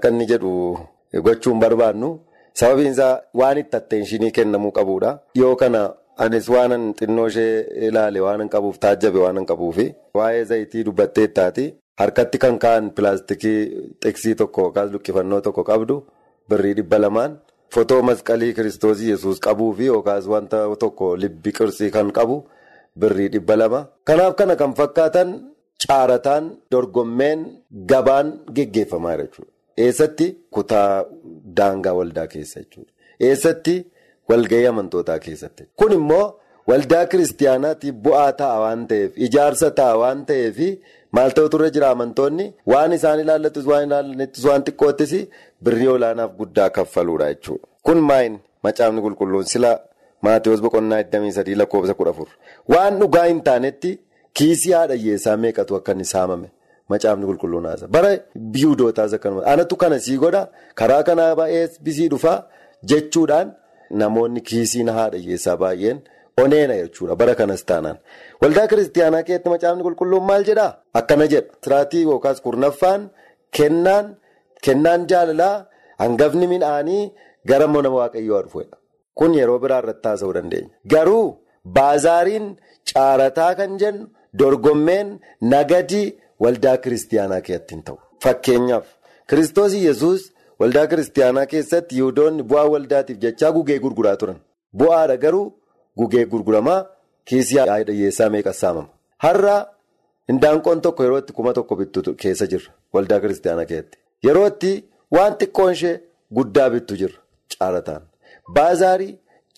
inni 0.09 0.25
jedhu 0.31 0.51
gochuun 1.25 1.59
barbaannu 1.63 2.09
sababiin 2.61 2.91
isaa 2.95 3.11
waan 3.41 3.57
itti 3.61 3.77
atteenshini 3.77 4.31
kennamuu 4.37 4.71
qabudha. 4.71 5.11
Dhiyoo 5.35 5.55
kana 5.55 5.81
anis 6.23 6.47
waanan 6.53 6.83
xinnoo 6.99 7.27
ishee 7.31 7.53
ilaale 7.87 8.19
waanan 8.25 8.49
qabuuf 8.55 8.77
taajjabe 8.83 9.19
waanan 9.25 9.45
qabuufi 9.51 9.85
waa'ee 10.19 10.43
zayitii 10.51 10.83
dubbattee 10.87 11.23
ittaati 11.29 11.65
harkatti 12.01 12.37
kan 12.43 12.57
ka'an 12.63 12.89
pilaastikii 12.95 13.59
xiksii 14.03 14.35
tokko 14.41 14.61
yookaas 14.65 14.89
luqqifannoo 14.93 15.41
tokko 15.47 15.63
qabdu 15.71 15.95
birrii 16.49 16.73
dhibba 16.79 16.97
lamaan 17.03 17.31
fotoo 17.75 18.01
masqalii 18.09 18.53
kiristoosii 18.57 19.09
yesuus 19.13 19.39
qabuufi 19.47 19.85
yookaas 19.93 20.25
wanta 20.33 20.59
tokko 20.83 21.15
libbi 21.23 21.51
qirsii 21.57 21.91
kan 21.95 22.11
qabu 22.17 22.35
birrii 23.01 23.29
dhibba 23.33 23.55
lama. 23.61 23.79
Kanaaf 24.07 24.35
kana 24.39 24.55
kan 24.61 24.73
fakkaatan. 24.79 25.29
Caarataan 25.83 26.43
dorgommeen 26.71 27.39
gabaan 27.91 28.27
geggeeffamaa 28.55 29.15
jechuudha. 29.21 29.51
Eessatti 29.85 30.27
kutaa 30.55 31.03
daangaa 31.57 31.93
waldaa 31.99 32.27
keessa 32.33 32.59
jechuudha. 32.63 32.91
Eessatti 33.27 33.75
walgahii 34.29 34.65
amantootaa 34.71 35.19
keessatti. 35.25 35.63
Kun 35.79 35.91
immoo 35.99 36.25
waldaa 36.71 37.05
kiristaanaatiif 37.11 37.95
bu'aa 38.05 38.31
ta'a 38.41 38.59
waan 38.63 38.87
ta'eef 38.91 39.11
ijaarsa 39.27 39.71
ta'a 39.79 39.95
waan 40.01 40.25
ta'eef 40.29 40.57
maal 41.17 41.31
ta'utu 41.37 41.57
irra 41.59 41.69
jira 41.75 41.89
amantoonni 41.95 42.45
waan 42.73 42.91
isaan 42.97 43.19
ilaallattus 43.23 43.65
waan 43.71 43.83
ilaallattus 43.87 44.45
waan 44.49 44.61
xiqqoottis 44.67 45.13
birrii 45.63 45.87
olaanaaf 45.95 46.31
guddaa 46.39 46.69
kaffaluudha 46.77 47.27
jechuudha. 47.33 47.67
Kun 47.85 47.99
maayin 48.09 48.39
macaafni 48.63 49.01
qulqulluun 49.07 49.45
sila 49.55 49.71
Maatiyus 50.25 50.61
boqonnaa 50.63 51.01
23 51.03 51.55
lakkoofsa 51.61 51.93
14 51.93 52.27
waan 52.73 52.99
dhugaa 52.99 53.23
hin 53.29 53.41
taanetti. 53.47 53.91
Kiisii 54.37 54.71
haadha 54.71 54.95
hiyyeessaa 54.99 55.37
meeqatu 55.37 55.75
akka 55.75 55.91
inni 55.95 56.05
saamame 56.11 56.47
macaafni 56.91 57.25
qulqulluun 57.29 57.65
haasa 57.69 57.87
bara 57.95 58.11
biyyootaasaa 58.53 59.15
akkanuma 59.19 59.43
anatu 59.53 59.75
kana 59.81 59.99
sii 60.05 60.15
godha 60.23 60.41
karaa 60.81 61.03
kanaa 61.09 61.35
baay'ee 61.39 61.67
bisii 61.87 62.07
dhufaa 62.13 62.37
jechuudhaan 62.91 63.51
namoonni 64.01 64.41
kiisiin 64.49 64.89
haadha 64.97 65.17
hiyyeessaa 65.23 65.57
baay'een 65.63 65.99
oneena 66.43 66.75
jechuudha 66.81 67.15
bara 67.21 67.35
kanas 67.41 67.63
taanaan 67.71 67.97
waldaa 68.41 68.67
kiristaanaa 68.71 69.23
keessatti 69.27 69.49
macaafni 69.53 69.83
qulqulluun 69.87 70.25
maal 70.29 70.43
jedhaa 70.49 70.71
akkana 71.01 71.25
jedha 71.33 71.53
siraatii 71.67 72.03
yookaas 72.09 72.41
kurnaffaan 72.45 73.01
kennaan 73.57 74.05
kennaan 74.65 75.01
jaalalaa 75.11 75.55
hangafni 76.03 76.47
midhaanii 76.53 77.03
gara 77.51 77.67
mana 77.75 77.89
waaqayyoo 77.97 78.41
dhufedha 78.47 78.77
kun 79.21 79.31
yeroo 79.39 79.59
biraa 79.63 79.79
irratti 79.83 80.07
haasa'uu 80.11 80.33
dandeenya 80.39 80.69
garuu 80.95 81.25
baazaariin 81.77 82.47
caarataa 82.93 83.53
kan 83.61 83.77
jennu. 83.83 84.05
Dorgommeen 84.39 85.09
nagadii 85.51 86.07
waldaa 86.43 86.77
kiristaanaa 86.83 87.41
keessatti 87.47 87.75
hin 87.75 87.83
ta'u. 87.87 87.97
Fakkeenyaaf 88.23 88.85
kiristoos 89.29 89.73
yesus 89.87 90.21
waldaa 90.63 90.85
kiristaanaa 90.91 91.45
keessatti 91.53 91.95
yihudoonni 91.99 92.43
bu'aa 92.49 92.65
waldaatiif 92.73 93.17
jechaa 93.25 93.51
gugee 93.57 93.79
gurguraa 93.85 94.15
turan. 94.21 94.39
Bu'aadha 94.79 95.15
garuu 95.23 95.45
gugee 95.99 96.25
gurguramaa 96.33 96.79
kiisii 97.31 97.57
haadha 97.61 97.91
hiyyeessaa 97.97 98.29
meeqa 98.35 98.53
saamama. 98.61 98.89
Har'a 99.25 99.55
indaanqoon 100.31 100.81
tokko 100.87 101.03
yeroo 101.05 101.19
itti 101.23 101.33
kuma 101.39 101.53
tokko 101.59 101.75
bittu 101.81 102.15
keessa 102.23 102.45
jirra 102.53 102.71
waldaa 102.93 103.19
kiristaanaa 103.23 103.65
keessatti. 103.71 103.97
Yeroo 104.27 104.47
itti 104.53 104.71
waan 105.17 105.33
xiqqoon 105.41 105.71
ishee 105.77 105.95
guddaa 106.37 106.69
bittu 106.75 106.93
jirra 107.01 107.19
caarataan. 107.57 108.01
Baazaarii 108.55 109.13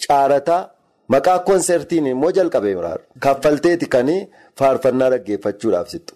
caarataa. 0.08 0.62
Maqaa 1.14 1.40
konsertiin 1.50 2.08
immoo 2.12 2.32
jalqabee 2.38 2.76
muraara. 2.78 3.04
Kaffalteeti 3.24 3.86
kan 3.96 4.08
faarfannaa 4.60 5.10
dhaggeeffachuudhaaf 5.14 5.88
sittu. 5.94 6.15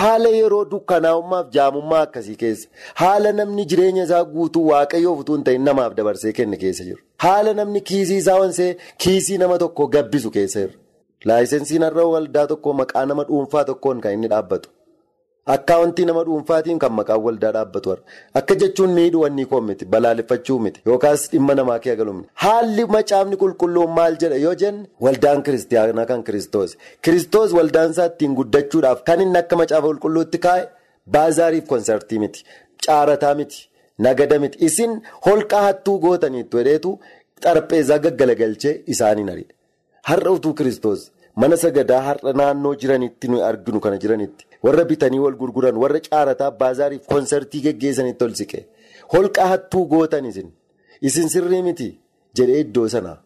Haala 0.00 0.28
yeroo 0.34 0.64
dukkanaa'ummaaf 0.72 1.48
jaamummaa 1.56 2.00
akkasii 2.06 2.36
keessa 2.42 2.68
haala 3.00 3.32
namni 3.38 3.64
jireenya 3.72 4.04
isaa 4.08 4.20
guutuu 4.34 4.62
waaqayyoof 4.70 5.18
utuu 5.24 5.34
hin 5.36 5.44
ta'in 5.48 5.64
namaaf 5.70 5.94
dabarsee 5.98 6.32
kenne 6.38 6.56
keessa 6.62 6.84
jiru. 6.84 7.00
Haala 7.24 7.52
namni 7.58 7.80
kiisii 7.90 8.16
isaa 8.22 8.38
wansee 8.42 8.70
kiisii 9.04 9.38
nama 9.42 9.58
tokko 9.64 9.86
gabbisu 9.96 10.30
keessa 10.36 10.60
jiru. 10.60 10.72
Laayisensiin 11.30 11.82
har'a 11.88 12.06
waldaa 12.14 12.46
tokko 12.52 12.72
maqaa 12.78 13.04
nama 13.10 13.24
dhuunfaa 13.32 13.64
tokkoon 13.72 14.00
kan 14.06 14.12
inni 14.18 14.28
dhaabbatu. 14.34 14.70
Akkaawuntii 15.46 16.04
nama 16.06 16.22
dhuunfaatiin 16.26 16.78
kan 16.78 16.92
maqaan 16.92 17.20
waldaa 17.22 17.50
dhaabbatu. 17.54 17.96
Akka 18.38 18.54
jechuun 18.54 18.90
miidhuu 18.98 19.22
wanni 19.22 19.44
koo 19.46 19.60
miti 19.60 19.84
balaaleffachuu 19.94 20.58
miti 20.66 20.80
yookaas 20.86 21.24
dhimma 21.32 21.54
namaa 21.58 21.78
kee 21.86 21.96
galu 21.96 22.12
miti. 22.18 22.28
Haalli 22.34 22.84
macaafni 22.96 23.36
qulqulluun 23.40 23.90
maal 23.96 24.14
jedha 24.22 24.36
yoo 24.44 24.54
jenne 24.60 24.86
waldaan 25.06 25.42
kiristaanaa 25.42 26.06
kan 26.10 26.22
kiristoos. 26.28 26.76
Kiristoos 27.04 27.52
waldaan 27.58 27.90
isaa 27.90 28.06
ittiin 28.12 28.34
guddachuudhaaf 28.38 29.02
kan 29.08 29.20
inni 29.24 29.38
akka 29.42 29.56
macaafa 29.62 29.86
qulqulluutti 29.88 30.38
kaa'e 30.46 30.68
baazaariif 31.16 31.66
konsartii 31.72 32.18
miti. 32.24 32.44
Caarataa 32.86 33.34
miti. 33.40 33.68
Nagada 33.98 34.38
miti. 34.38 34.56
Isin 34.66 34.92
holqaa 35.26 35.62
hattuu 35.66 35.98
gootaniitu 36.06 36.56
hedheetu 36.62 36.90
xarapheezaa 37.44 37.98
gaggalagalchee 38.06 38.74
isaaniin 38.94 39.30
ariidha. 39.34 39.54
Har'a 40.08 40.30
utuu 40.38 40.54
kiristoos 40.54 41.10
mana 41.34 41.56
sagadaa 41.66 42.00
har'a 42.08 42.32
naannoo 42.40 42.74
jiranitti 42.80 43.28
nuyi 43.28 43.42
arginu 43.50 43.80
kana 43.80 43.96
jiranitti. 44.06 44.44
Warra 44.64 44.84
bitanii 44.90 45.18
wal 45.24 45.36
gurguran 45.40 45.76
warra 45.82 46.00
caarataa 46.08 46.50
baazaariif 46.60 47.06
konsartii 47.12 47.62
geggeessanitti 47.66 48.24
ol 48.28 48.34
siqe 48.40 48.60
holqa 49.14 49.46
hattuu 49.52 49.84
gootan 49.92 50.24
isin. 50.30 50.48
Isin 51.08 51.28
sirrii 51.34 51.62
miti 51.68 51.88
jedhee 52.36 52.60
iddoo 52.64 52.88
sanaa 52.94 53.18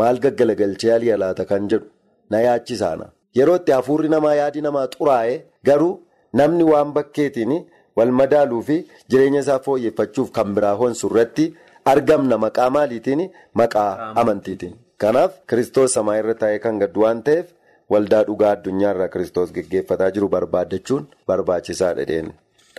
maal 0.00 0.18
gaggalagalchee 0.24 0.92
alii 0.96 1.12
alaata 1.16 1.44
kan 1.50 1.68
jedhu? 1.70 1.86
Na 2.30 2.38
yaachisaana 2.46 3.06
yeroo 3.38 3.56
itti 3.60 3.72
hafuurri 3.76 4.08
namaa 4.14 4.34
yaadi 4.40 4.60
namaa 4.66 4.86
xuraa'ee 4.96 5.38
garuu 5.68 5.94
namni 6.40 6.64
waan 6.72 6.92
bakkeetiin 6.96 7.52
wal 7.96 8.12
madaaluu 8.20 8.62
fi 8.68 8.76
jireenya 9.10 9.40
isaa 9.44 9.58
fooyyeffachuuf 9.66 10.30
kan 10.36 10.54
biraa 10.56 10.74
honsu 10.82 11.06
irratti 11.10 11.46
argamna 11.92 12.36
maqaa 12.44 12.70
maaliitiin? 12.76 13.22
Maqaa 13.60 13.90
amantiitiin. 14.20 14.74
kanaaf 15.02 15.32
kiristoos 15.48 15.92
samaa 15.96 16.16
irra 16.20 16.34
taa'ee 16.40 16.58
kan 16.64 16.76
gaddu 16.82 17.00
waan 17.04 17.22
ta'eef. 17.26 17.46
Waldaa 17.92 18.22
dhugaa 18.28 18.52
addunyaa 18.56 18.90
irraa 18.94 19.08
kiristoos 19.16 19.52
geggeeffataa 19.58 20.10
jiru 20.16 20.28
barbaaddachuun 20.36 21.06
barbaachisaadha 21.28 22.04
dheen 22.10 22.30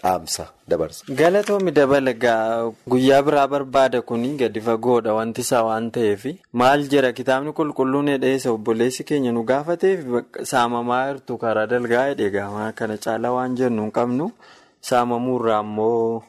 dhaamsa 0.03 0.45
dabarsa. 0.71 1.05
Galatoomi 1.19 1.71
dabala 1.71 2.13
guyyaa 2.93 3.21
biraa 3.27 3.47
barbaada 3.53 4.01
kuni 4.09 4.31
gadi 4.41 4.61
fagoodha 4.67 5.13
wanti 5.17 5.41
isaa 5.45 5.61
waan 5.67 5.91
ta'eef 5.97 6.25
maal 6.61 6.83
jira? 6.93 7.11
Kitaabni 7.19 7.53
qulqulluun 7.59 8.09
hedheessa 8.13 8.51
obboleessi 8.55 9.03
keenya 9.11 9.31
nu 9.37 9.43
gaafateef 9.51 9.99
saamamaa 10.51 11.03
jirtu 11.13 11.37
karaa 11.45 11.67
dalgaa 11.75 12.05
hedheegamaa 12.09 12.71
kana 12.81 12.97
caalaa 13.07 13.31
waan 13.37 13.55
jennu 13.61 13.81
hin 13.87 13.91
qabnu. 13.99 14.29
Saamamuurraa 14.89 15.61
immoo 15.67 16.23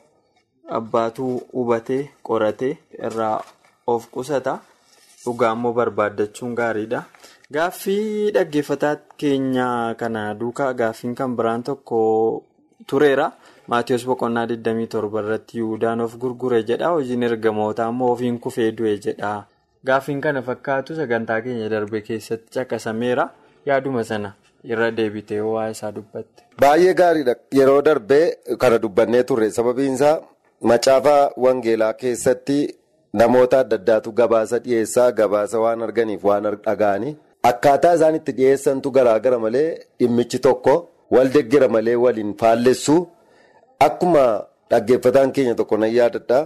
abbaatu 0.79 1.25
hubatee 1.53 2.03
qoratee 2.29 2.73
irraa 3.09 3.41
of 3.87 4.07
qusata 4.15 4.59
dhugaa 5.25 5.53
immoo 5.57 5.73
barbaaddachuun 5.73 6.55
gaariidha. 6.61 7.03
Gaaffii 7.53 8.31
dhaggeeffataa 8.37 8.97
keenya 9.17 9.95
kana 9.99 10.35
duukaa 10.35 10.73
gaaffiin 10.75 11.15
kan 11.15 11.37
biraan 11.37 11.63
tokko 11.63 11.99
tureera. 12.87 13.33
Maatiyus 13.69 14.05
Boqonnaa 14.07 14.47
27 14.47 15.19
irratti 15.25 15.59
Yihuudaan 15.59 16.01
of 16.01 16.17
gurgure 16.19 16.63
jedha. 16.71 16.89
Hojiin 16.97 17.23
ergamootaa 17.23 17.89
immoo 17.89 18.13
ofiin 18.13 18.39
kufee 18.39 18.71
du'e 18.79 18.97
jedha. 19.07 19.45
Gaaffiin 19.87 20.21
kana 20.21 20.43
fakkaatu 20.43 20.97
sagantaa 20.97 21.41
keenya 21.41 21.69
darbe 21.69 22.01
keessatti 22.01 22.53
caqasameera. 22.59 23.29
Yaaduma 23.67 24.05
sana 24.05 24.33
irra 24.65 24.91
deebitee 24.97 25.41
waa 25.41 25.69
isaa 25.71 25.93
dubbatte. 25.93 26.43
Baay'ee 26.61 26.95
gaariidha. 26.95 27.35
Yeroo 27.53 27.83
darbee 27.83 28.37
kana 28.59 28.79
dubbannee 28.79 29.23
turre 29.25 29.51
sababiin 29.51 29.95
isaa 29.95 30.19
macaafa 30.63 31.31
wangeelaa 31.37 31.93
keessatti 31.93 32.59
namoota 33.21 33.59
adda 33.65 33.77
addaatu 33.81 34.13
gabaasa 34.21 34.59
dhiyeessaa 34.65 35.11
gabaasa 35.21 35.61
waan 35.65 35.83
arganiif 35.87 36.25
waan 36.29 36.45
dhaga'anii. 36.67 37.15
akkaataa 37.51 37.95
isaan 37.97 38.15
itti 38.19 38.33
dhiyeessantu 38.39 38.91
garaagara 38.97 39.39
malee 39.45 39.69
dhimmichi 40.01 40.39
tokko 40.47 40.75
wal 41.15 41.29
deggera 41.35 41.69
malee 41.75 41.95
waliin 42.05 42.33
faallessu 42.41 42.97
akkuma 43.87 44.25
dhaggeeffataan 44.71 45.33
keenya 45.37 45.55
tokko 45.61 45.77
nan 45.83 45.91
yaadadha. 45.99 46.39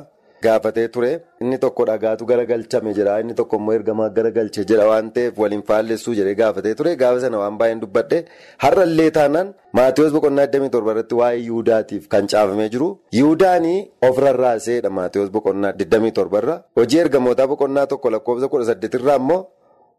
Gaafatee 0.42 0.88
ture. 0.95 1.11
Inni 1.40 1.59
tokko 1.59 1.85
dhagaatu 1.87 2.25
garagalchame 2.26 2.92
jira. 2.95 3.18
Inni 3.21 3.35
tokko 3.35 3.57
immoo 3.57 3.73
ergamaa 3.75 4.09
garagalche 4.16 4.64
jira. 4.64 4.87
Waan 4.90 5.11
ta'eef 5.12 5.38
waliin 5.42 5.62
faallessuu 5.71 6.14
jedhee 6.18 6.35
gaafatee 6.40 6.75
ture. 6.80 6.95
Gaafa 6.97 7.21
sana 7.25 7.38
waan 7.42 7.57
baay'een 7.59 7.80
dubbadhe 7.80 8.25
har'allee 8.64 9.11
taanaan 9.18 9.54
Maatiyoos 9.78 10.12
boqonnaa 10.16 10.47
27 10.47 10.90
irratti 10.92 11.14
waa'ee 11.21 11.40
Yihudaatiif 11.47 12.07
kan 12.09 12.26
caafamee 12.33 12.68
jiru. 12.75 12.88
Yihudaanii 13.12 13.80
of 14.09 14.18
rarraaseedha 14.25 14.90
Maatiyoos 14.99 15.30
boqonnaa 15.37 15.73
27 15.73 16.38
irra. 16.42 16.57
Hojii 16.76 17.00
ergamootaa 17.04 17.47
boqonnaa 17.54 17.87
tokko 17.95 18.11
lakkoofsa 18.14 18.47
18 18.54 19.00
irraa 19.00 19.16
immoo 19.23 19.40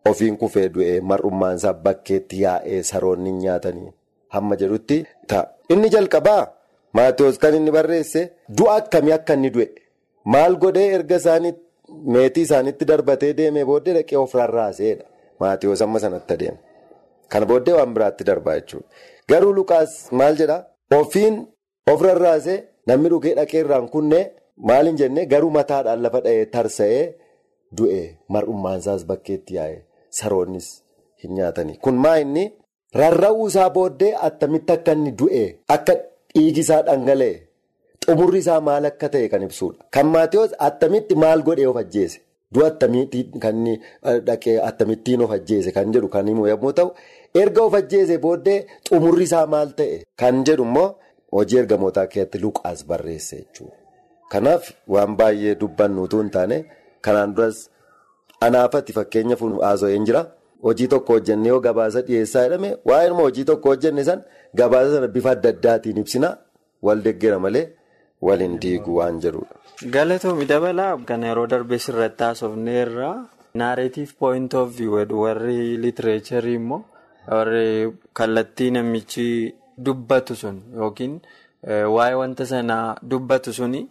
ofiin 0.09 0.37
kufee 0.37 0.69
du'ee 0.75 1.01
mar'ummaansaa 1.11 1.73
bakkeetti 1.73 2.41
yaa'ee 2.45 2.81
saroonni 2.91 3.31
nyaatanii 3.41 3.91
hamma 4.37 4.55
jedhutti 4.63 5.01
ta'a. 5.27 5.43
Inni 5.69 5.89
jalqabaa? 5.97 6.47
Maatiyoos 6.93 7.37
kan 7.37 7.53
inni 7.55 7.71
barreesse 7.71 8.21
du'a 8.57 8.75
akkamii 8.81 9.11
akka 9.19 9.33
inni 9.37 9.49
du'e. 9.55 9.67
Maal 10.25 10.55
godhee 10.63 10.87
erga 10.97 11.15
isaanii 11.21 11.53
meetii 12.15 12.41
isaaniitti 12.47 12.85
darbatee 12.87 13.33
deemee 13.37 13.65
booddee 13.65 13.93
dhaqee 13.97 14.17
of 14.17 14.33
rarraaseedha. 14.35 15.03
Maatiyoos 15.39 15.81
amma 15.81 15.99
sanatti 15.99 16.33
adeema. 16.33 16.57
Kana 17.29 17.45
booddee 17.45 17.73
waan 17.77 17.93
biraatti 17.93 18.23
darbaa 18.29 18.55
jechuudha. 18.59 18.87
Garuu 19.29 19.53
Lukaas 19.53 20.11
maal 20.11 20.35
jedhaa? 20.41 20.65
Ofiin 20.99 21.35
of 21.91 22.01
rarraasee 22.01 22.57
namni 22.87 23.09
dhugee 23.09 23.35
dhaqee 23.39 23.59
irraan 23.63 23.89
kunnee 23.89 24.23
maal 24.69 24.85
hin 24.91 24.97
jennee 25.01 25.25
garuu 25.33 25.49
mataadhaan 25.57 26.01
lafa 26.03 26.21
dha'ee 26.25 26.45
tarsa'ee 26.55 27.03
du'e 27.77 27.99
mar'ummaansaas 28.35 29.05
bakkeetti 29.11 29.55
yaa'e 29.59 29.77
saroonnis 30.19 30.67
hin 31.23 31.33
nyaatanii. 31.35 31.77
Kun 31.83 31.95
maa 32.05 32.15
inni 32.23 32.45
rarra'uu 33.01 33.47
isaa 33.47 33.69
booddee 33.69 34.15
attamitti 34.27 34.73
akka 34.73 34.91
inni 34.97 35.11
du'e 35.21 35.43
akka 35.75 35.93
dhiigisaa 36.35 36.81
dhangala'e. 36.87 37.35
Xumurri 38.09 38.39
isaa 38.43 38.59
maal 38.67 38.85
akka 38.89 39.07
ta'e 39.13 39.27
kan 39.29 39.43
ibsudha. 39.47 39.85
Kan 39.95 40.07
Maatiyoos 40.15 40.51
attamitti 40.67 41.15
maal 41.23 41.41
godhee 41.47 41.67
of 41.71 41.77
ajjeese? 41.83 42.19
Du'a 42.53 42.67
attamitti 42.71 43.19
kan 43.43 43.57
dhaqee 44.27 44.55
attamittiin 44.69 45.21
of 45.25 45.31
ajjeese 45.37 45.71
kan 45.75 45.91
jedhu 45.93 46.09
kan 46.15 46.27
himu 46.27 46.47
yommuu 46.47 46.71
ta'u, 46.79 46.89
erga 47.41 47.61
of 47.67 47.73
ajjeese 47.79 48.17
booddee 48.23 48.65
xumurri 48.89 49.23
isaa 49.29 49.45
maal 49.53 49.69
ta'e 49.81 49.99
kan 50.21 50.43
jedhu 50.47 50.63
immoo 50.69 50.87
hojii 51.37 51.59
ergamootaa 51.61 52.07
keessatti 52.13 52.41
Luqaas 52.45 52.79
barreesse 52.89 53.35
jechuudha. 53.37 53.75
Kanaaf 54.31 54.71
waan 54.93 55.15
baay'ee 55.19 55.55
dubbannu 55.61 56.03
utuu 56.07 56.21
hin 56.23 56.29
taane 56.35 56.57
kanaan 57.05 57.35
duras 57.35 57.57
anaafatti 58.41 58.93
fakkeenya 58.97 59.35
haasa'een 59.41 60.05
jira. 60.11 60.25
Hojii 60.63 60.87
tokko 60.93 61.13
hojjennee 61.13 61.49
yoo 61.53 61.59
gabaasa 61.65 62.01
dhiyeessaa 62.07 62.43
jedhame 62.47 62.69
waa'ee 62.89 63.09
hojii 63.25 63.45
tokko 63.51 63.69
hojjenne 63.69 64.03
san 64.03 64.23
gabaasa 64.61 64.95
sana 64.95 65.07
bifa 65.07 65.31
adda 65.37 65.49
addaatiin 65.55 65.97
ibsina 66.01 66.37
wal 66.81 67.03
deggera 67.05 67.39
malee. 67.45 67.67
Waliin 68.21 68.55
diiguu 68.61 68.95
waan 68.99 69.19
jedhudha. 69.23 69.55
Galatoomii 69.95 70.45
dabalaa 70.53 70.97
kan 71.11 71.23
yeroo 71.23 71.47
darbee 71.47 71.77
sirratti 71.85 72.23
haasofne 72.23 72.73
irraa 72.81 73.15
naareetiif 73.61 74.13
point 74.19 74.53
of 74.53 74.75
view 74.77 74.97
warri 75.21 75.77
litireecharii 75.83 76.55
immoo 76.61 76.81
warri 77.27 77.93
kallattii 78.13 78.71
namichi 78.71 79.27
dubbatu 79.85 80.35
sun 80.35 80.59
yookiin 80.81 81.15
waa'ee 81.95 82.13
wanta 82.21 82.45
sanaa 82.51 82.97
dubbatu 83.11 83.53
suni 83.53 83.81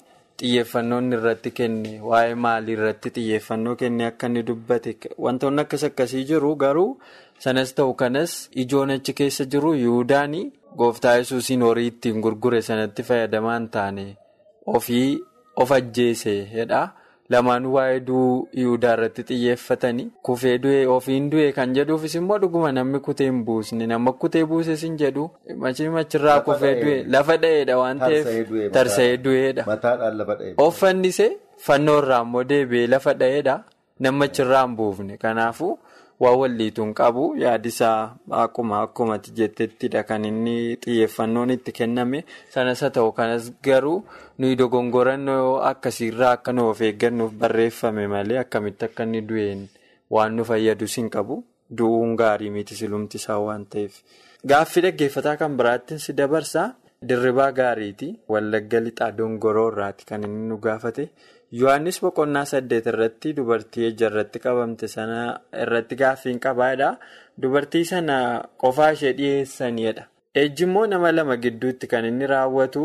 xiyyeeffannoon 0.40 1.12
irratti 1.16 1.50
kenne 1.60 1.92
waa'ee 2.10 2.34
maalii 2.44 2.72
irratti 2.78 3.10
xiyyeeffannoo 3.16 3.74
kenne 3.80 4.06
akka 4.10 4.26
inni 4.30 4.42
dubbate 4.50 4.94
wantoonni 5.26 5.60
akkas 5.64 5.84
akkasii 5.88 6.24
jiru 6.30 6.54
garuu 6.62 6.90
sanas 7.44 7.74
ta'u 7.80 7.94
kanas 7.94 8.36
ijoon 8.64 8.90
achi 8.96 9.12
keessa 9.22 9.44
jiru 9.56 9.74
yihudaanii. 9.74 10.52
Gooftaa 10.78 11.16
yesuusiin 11.18 11.62
horii 11.62 11.86
ittiin 11.90 12.20
gurgure 12.24 12.62
sanatti 12.62 13.02
fayyadamaan 13.02 13.68
taane 13.74 14.06
ofii 14.66 15.18
of 15.56 15.72
ajjeese 15.72 16.34
jedha. 16.54 16.82
Lamaan 17.32 17.64
waa'ee 17.72 17.98
du'uu 18.08 18.48
Yihudaa 18.58 18.92
irratti 18.96 19.22
xiyyeeffatanii 19.30 20.06
kufee 20.26 20.52
du'e 20.62 20.86
ofiin 20.92 21.26
du'e 21.32 21.48
kan 21.56 21.74
jedhuufis 21.78 22.14
immoo 22.20 22.38
dhuguma 22.44 22.70
namni 22.76 23.00
kutee 23.08 23.26
hin 23.26 23.42
buusne 23.48 23.86
nama 23.90 24.12
kutee 24.22 24.44
buuses 24.52 24.82
hin 24.86 24.94
jedhu 25.02 25.26
machii 25.64 25.88
machirraa 25.96 26.38
kufee 26.46 26.72
du'e 26.84 26.94
lafa 27.16 27.36
dha'eedha 27.42 27.76
waan 27.80 27.98
ta'eef 28.04 28.70
tarsa'ee 28.76 29.16
du'eedha. 29.26 29.64
Of 30.64 30.78
fannise 30.80 31.26
fannoo 31.66 31.98
irraa 32.04 32.22
immoo 32.28 32.44
deebi'ee 32.52 32.86
lafa 32.94 33.14
dha'eedha 33.24 33.58
nama 34.06 34.24
achirraa 34.30 34.62
hin 34.66 34.76
buufne 34.80 35.16
kanaafuu. 35.26 35.78
Waan 36.22 36.38
walliituun 36.40 36.94
qabu 36.98 37.24
yaadisaa 37.40 38.16
akkuma 38.44 38.80
akkumatti 38.86 39.30
jettettidha 39.38 40.00
kan 40.08 40.24
inni 40.30 40.54
xiyyeeffannoon 40.84 41.50
itti 41.54 41.72
kenname 41.78 42.20
sanas 42.54 42.80
haa 42.84 42.90
ta'u 42.96 43.12
kanas 43.18 43.44
garuu 43.66 43.98
nuyi 44.38 44.56
dogongorannoo 44.60 45.52
akkasiirraa 45.70 46.32
akka 46.38 46.52
nu 46.52 46.64
of 46.72 46.80
eeggannuuf 46.88 47.32
barreeffame 47.42 48.06
malee 48.14 48.38
akkamitti 48.42 48.84
akka 48.88 49.02
inni 49.06 49.20
du'een 49.28 49.62
waan 50.16 50.34
nu 50.36 50.44
fayyadus 50.50 50.96
hin 51.02 51.10
qabu 51.16 51.38
du'uun 51.78 52.16
gaarii 52.22 52.50
miti 52.56 52.74
silumti 52.82 53.16
isaa 53.22 53.38
waan 53.46 53.64
ta'eef. 53.70 54.02
Gaaffii 54.50 54.82
dhaggeeffataa 54.88 55.36
kan 55.40 55.56
biraattiin 55.62 55.98
si 56.04 56.12
dabarsaa 56.20 56.68
dirribaa 57.08 57.50
gaariiti 57.62 58.08
wallagga 58.32 58.80
lixaa 58.86 59.10
dongoroo 59.18 59.68
irraati 59.72 60.04
kan 60.10 60.24
inni 60.26 60.48
nu 60.50 60.56
gaafate. 60.66 61.04
Yohaannis 61.52 62.00
boqonnaa 62.04 62.44
saddeet 62.44 62.86
irratti 62.90 63.32
dubartii 63.36 63.84
ejja 63.90 64.06
irratti 64.10 64.38
qabamte 64.46 64.88
sana 64.94 65.20
irratti 65.64 65.96
gaaffiin 65.96 66.38
qabaadha. 66.46 66.88
Dubartii 67.42 67.84
sana 67.90 68.16
qofaa 68.62 68.90
ishee 68.96 69.12
dhiyeessanidha. 69.20 70.04
Ejji 70.34 70.64
immoo 70.68 70.86
nama 70.86 71.12
lama 71.12 71.36
gidduutti 71.44 71.86
kan 71.92 72.04
inni 72.10 72.26
raawwatu 72.32 72.82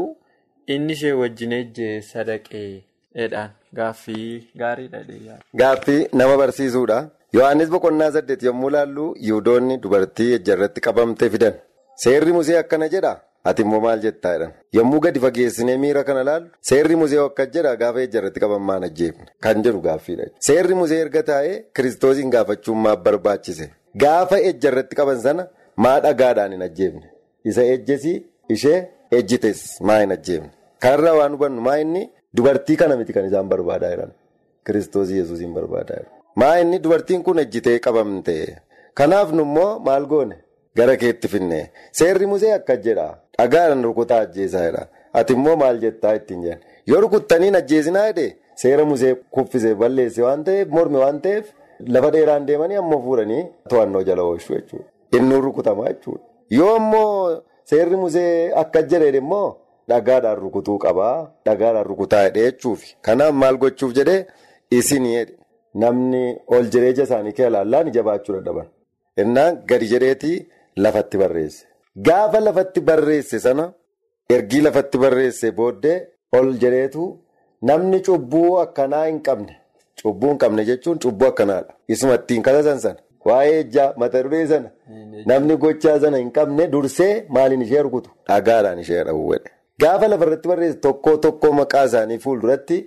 inni 0.76 0.94
ishee 0.94 1.12
wajjin 1.22 1.52
ejjee 1.60 2.02
sadaqeedhaan 2.12 3.52
gaaffii 3.82 4.48
gaariidha. 4.64 5.04
Gaaffii 5.64 6.08
nama 6.14 6.38
barsiisuudha. 6.38 7.02
Yohaannis 7.34 7.70
boqonnaa 7.76 8.12
saddeet 8.16 8.44
yommuu 8.44 8.70
ilaallu 8.70 9.06
yihudoonni 9.28 9.78
dubartii 9.84 10.34
ejja 10.40 10.54
irratti 10.56 10.82
qabamte 10.88 11.30
fidan. 11.36 11.54
Seerri 12.04 12.32
musee 12.40 12.58
akkana 12.64 12.88
jedha. 12.96 13.14
Ati 13.50 13.62
immoo 13.66 13.80
maal 13.84 14.00
jettaa 14.06 14.32
jedhan 14.36 14.52
yommuu 14.78 15.00
gadi 15.06 15.20
fageessinee 15.24 15.78
miira 15.84 16.04
kana 16.10 16.22
laallu 16.28 16.48
seerri 16.70 16.96
musee 17.02 17.20
akka 17.26 17.46
jedha 17.56 17.74
gaafa 17.82 18.00
ejja 18.06 18.20
irratti 18.22 18.40
qabamaan 18.44 18.84
ajjeefne? 18.88 19.26
Kan 19.44 19.64
jedhu 19.66 19.82
gaaffiidha. 19.88 20.26
Seerri 20.48 20.76
musee 20.82 21.00
erga 21.06 21.24
taa'ee 21.30 21.56
kiristoosiin 21.76 22.30
gaafachuun 22.36 22.78
maaf 22.86 23.00
barbaachise. 23.08 23.66
Gaafa 24.04 24.38
ejja 24.50 24.70
irratti 24.72 24.96
qaban 25.00 25.20
sana 25.26 25.48
maa 25.86 26.00
dhagaadhaan 26.06 26.52
hin 26.56 26.62
ajjeefne? 26.68 27.08
Isa 27.50 27.64
ejjesii 27.76 28.18
ishee 28.56 28.78
ejjites 29.18 29.64
maa 29.90 30.00
hin 30.04 30.12
ajjeefne? 30.18 30.50
Kanarraa 30.86 31.16
waan 31.20 31.34
hubannu 31.38 31.62
maa 31.68 31.78
inni? 31.86 32.04
Dubartii 32.38 32.76
kana 32.82 32.96
miti 33.02 33.14
kan 33.18 33.26
isaan 33.32 33.50
barbaadaa 33.50 33.90
jiran. 33.96 34.12
Kiristoosii 34.66 35.18
yesuusiin 35.20 35.54
barbaadaa 35.58 35.98
jiran. 36.00 36.12
Maa 36.36 36.56
inni 36.64 36.80
dubartiin 36.86 37.24
kun 37.28 37.40
ejjitee 37.44 37.76
qabamte 37.88 38.38
kanaaf 39.02 39.32
nu 39.36 39.44
immoo 39.50 39.80
maal 39.90 40.06
goone? 40.14 40.38
Gara 40.78 40.96
keetti 41.04 41.28
finne 41.36 41.60
seerri 41.92 42.26
musee 42.36 42.54
akka 42.60 42.76
jedha. 42.88 43.10
Dhagaadhaan 43.40 43.84
rukutaa 43.84 44.20
ajjeesaa 44.26 44.66
jira. 44.68 44.84
Ati 45.20 45.34
immoo 45.34 45.56
maal 45.62 45.80
jettaa 45.84 46.14
ittiin 46.20 46.42
jedhan. 46.44 46.60
Yoo 46.88 47.02
rukuttaniin 47.06 47.56
ajjeesinaa 47.62 48.06
jedhee 48.10 48.36
seera 48.62 48.86
musee 48.92 49.16
kuffisee 49.38 49.76
balleesse 49.82 50.22
waan 50.28 50.44
ta'eef 50.50 50.68
morme 50.78 50.98
waan 51.04 51.20
ta'eef 51.26 51.46
lafa 51.96 52.12
dheeraan 52.16 52.46
deemanii 52.48 52.76
ammoo 52.84 53.02
fuudhanii 53.08 53.44
to'annoo 53.70 54.04
jala 54.10 54.24
oolchuu 54.30 54.56
jechuudha. 54.56 54.86
Inni 55.18 55.42
rukutamaa 55.48 55.88
jechuudha. 55.92 56.24
Yoo 56.58 56.76
immoo 56.82 57.42
seerri 57.72 57.96
musee 58.04 58.52
akka 58.64 58.82
jedhee 58.94 59.18
immoo 59.24 59.48
dhagaadhaan 59.90 60.38
rukutuu 60.46 60.78
qabaa. 60.86 61.18
Dhagaadhaan 61.46 61.86
rukutaa 61.92 62.24
jedhee 62.28 62.46
jechuufi. 62.52 62.96
Kanaaf 63.02 63.34
maal 63.44 63.58
gochuuf 63.66 63.94
jedhee 64.00 64.26
isinii 64.80 65.16
jedhe. 65.18 65.34
Namni 65.82 66.24
ol 66.48 66.66
jireenya 66.74 67.04
isaanii 67.10 67.32
kee 67.38 67.48
ilaallaan 67.52 67.88
ija 67.92 68.04
baachuu 68.10 68.36
dadhaban. 68.36 68.68
Innaan 69.22 69.62
gadi 69.70 69.88
jedheetii 69.94 70.36
lafatti 70.86 71.18
barreesse. 71.22 71.66
Gaafa 71.96 72.40
lafatti 72.40 72.82
barreesse 72.82 73.40
sana 73.40 73.74
ergii 74.30 74.62
lafatti 74.62 74.98
barreesse 74.98 75.52
booddee 75.58 75.98
ol 76.38 76.54
jedheetu 76.64 77.04
namni 77.70 78.02
cubbuu 78.08 78.58
akkanaa 78.66 79.06
hin 79.08 79.20
qabne 79.28 79.56
cubbuu 80.04 80.30
hin 80.32 80.38
qabne 80.44 80.66
jechuun 80.70 81.00
cubbuu 81.00 81.28
akkanaadha. 81.28 81.74
Isuma 81.88 82.16
ittiin 82.20 82.42
katasan 82.48 82.80
sana 82.86 83.00
waa'ee 83.26 83.60
ejjaa 83.60 83.94
mata 83.98 84.24
duree 84.24 84.48
sana 84.48 84.72
namni 85.32 85.58
gochaa 85.66 86.00
sana 86.06 86.18
hin 86.24 86.32
qabne 86.38 86.68
dursee 86.72 87.12
maaliin 87.38 87.62
ishee 87.68 87.82
rukutu 87.90 88.10
dhagaadhaan 88.32 88.80
ishee 88.86 89.04
dhawwadhe. 89.10 89.50
Gaafa 89.82 90.08
lafarratti 90.08 90.48
barreesse 90.54 90.80
tokko 90.88 91.18
tokko 91.28 91.52
maqaa 91.60 91.86
isaanii 91.92 92.20
fuulduratti 92.26 92.80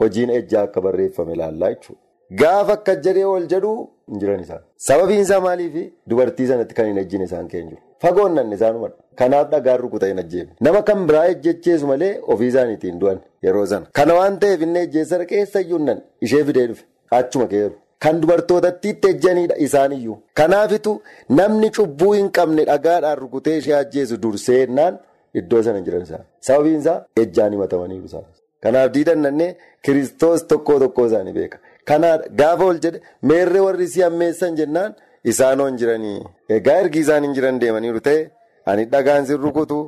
hojiin 0.00 0.30
ejjaa 0.38 0.62
akka 0.70 0.80
barreeffame 0.88 1.32
ilaallaa 1.36 1.70
jechuudha. 1.74 2.00
Gaafa 2.40 2.72
akka 2.80 2.94
jedhee 3.04 3.24
ol 3.34 3.46
jedhu 3.52 3.76
hin 4.08 4.18
jiran 4.24 4.40
isaan. 4.48 4.62
Sababiin 4.88 5.20
isaa 5.28 5.40
maaliifi 5.46 5.86
dubartii 6.10 6.46
sanatti 6.54 6.74
kan 6.80 6.86
hin 6.92 6.98
ejjine 7.04 7.24
isaan 7.30 7.48
keenya 7.54 7.70
jiru. 7.70 7.82
Fagoon 8.02 8.34
nanne 8.34 8.54
isaanumadha. 8.54 8.94
Kanaaf 9.16 9.50
dhagaan 9.52 9.78
rukuta 9.80 10.06
hin 10.06 10.18
ajjeefne. 10.22 10.54
Nama 10.60 10.82
kan 10.88 11.06
biraa 11.08 11.26
ejjecheesu 11.34 11.86
malee 11.92 12.12
ofii 12.34 12.46
isaaniitiin 12.52 12.98
du'an 13.00 13.18
yeroo 13.46 13.66
sana. 13.66 13.86
Kana 13.92 14.14
waan 14.18 14.38
ta'eef 14.40 14.62
inni 14.66 14.78
ejjeessa 14.86 15.24
keessa 15.32 15.60
iyyuu 15.60 15.78
nan 15.84 16.00
ishee 16.28 16.44
fidee 16.44 16.66
dhufe. 16.72 16.84
Achuma 17.10 17.46
keeru. 17.54 17.74
kan 18.04 18.20
dubartootatti 18.22 18.90
ejjanidha 19.08 19.56
isaaniyyuu. 19.64 20.14
Kanaafitu 20.38 20.92
namni 21.38 21.68
cubbuu 21.78 22.12
hin 22.12 22.30
qabne 22.36 22.64
dhagaadhaan 22.68 23.18
rukutee 23.18 23.56
ishee 23.62 23.74
ajjeesu 23.78 24.16
dursee 24.22 24.56
jennaan 24.60 24.94
iddoo 25.40 25.60
sana 25.66 25.80
jiran 25.88 26.02
isaa. 26.06 26.20
Sababiin 26.46 26.78
isaa 26.80 26.94
ejjaan 27.22 27.52
himatamaniiru 27.56 28.04
isaanis. 28.10 28.36
Kanaaf 28.62 28.92
diidannannee 28.94 29.50
kiristoos 29.84 30.46
tokkoo 30.52 30.78
tokkoo 30.84 31.06
isaanii 31.10 31.32
beeka. 31.36 31.58
Kanaaf 31.90 32.20
gaafa 32.40 32.64
ol 32.70 32.78
jedhe 32.86 33.00
meerree 33.32 33.60
warri 33.66 33.88
si 33.96 34.02
ammeessan 34.08 34.56
jennaan 34.62 34.94
isaanoo 35.24 35.66
hin 35.66 35.76
jiranii. 35.76 36.20
Egaa 36.48 36.78
ergi 36.84 36.98
isaan 37.04 37.24
hin 37.24 37.34
jiran 37.34 37.58
deemaniiru 37.60 38.00
ta'e 38.00 38.30
ani 38.66 38.84
dhagaan 38.94 39.26
sin 39.26 39.36
rukutu 39.46 39.80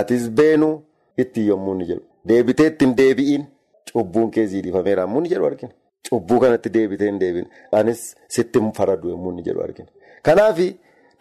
atis 0.00 0.28
beenu 0.30 0.70
itti 1.18 1.46
yommuu 1.48 1.74
ni 1.74 1.86
jedhu. 1.90 2.02
Deebitee 2.28 2.66
ittiin 2.72 2.96
deebi'iin 2.96 3.44
cubbuun 3.92 4.30
kee 4.30 4.46
ziidhifameera 4.46 5.02
yommuu 5.08 5.20
ni 5.20 5.28
jedhu 5.28 5.46
argina. 5.46 5.72
Cubbuu 6.10 6.40
kanatti 6.40 6.68
deebitee 6.74 7.06
hin 7.10 7.18
deebiin 7.20 7.46
anis 7.72 8.04
sitti 8.28 8.58
faradu 8.76 9.08
yommuu 9.14 9.32
ni 9.32 9.42
jedhu 9.48 9.62
argina. 9.62 9.88
Kanaaf 10.22 10.58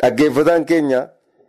dhaggeeffataan 0.02 0.66
keenya 0.66 1.00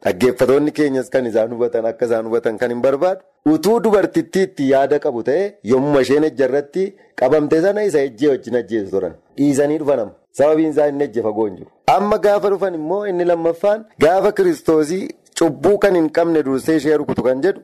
dhaggeeffatoonni 0.05 0.73
keenyas 0.79 1.11
kan 1.11 1.27
isaan 1.27 1.51
hubatan 1.55 1.85
akka 1.91 2.07
isaan 2.07 2.27
hubatan 2.27 2.59
kan 2.59 2.71
hin 2.71 2.83
barbaadu. 2.83 3.21
Utuu 3.53 3.81
dubartittiitti 3.85 4.71
yaada 4.71 4.99
qabu 5.05 5.23
ta'e 5.29 5.45
yommuu 5.73 6.01
isheen 6.01 6.25
ejja 6.29 6.45
irratti 6.49 6.83
qabamte 7.21 7.61
sana 7.67 7.83
isa 7.91 8.01
ejjee 8.09 8.29
wajjin 8.33 8.57
ajjeesu 8.63 8.91
turan. 8.91 9.15
Dhiisanii 9.37 9.79
dhufanama. 9.83 10.13
Sababiin 10.39 10.71
isaa 10.75 10.89
inni 10.93 11.05
ejje 11.05 11.23
fagoo 11.23 11.47
hin 11.47 11.57
jiru. 11.61 11.71
Amma 11.97 12.19
gaafa 12.27 12.51
dhufan 12.55 12.75
immoo 12.81 13.03
inni 13.13 13.25
lammaffaan 13.31 13.85
gaafa 14.07 14.33
kiristoosii 14.33 15.05
cubbuu 15.39 15.79
kan 15.85 15.95
hin 16.01 16.09
qabne 16.19 16.43
dursee 16.49 16.77
ishee 16.81 16.97
rukutu 17.03 17.23
kan 17.29 17.41
jedhu 17.47 17.61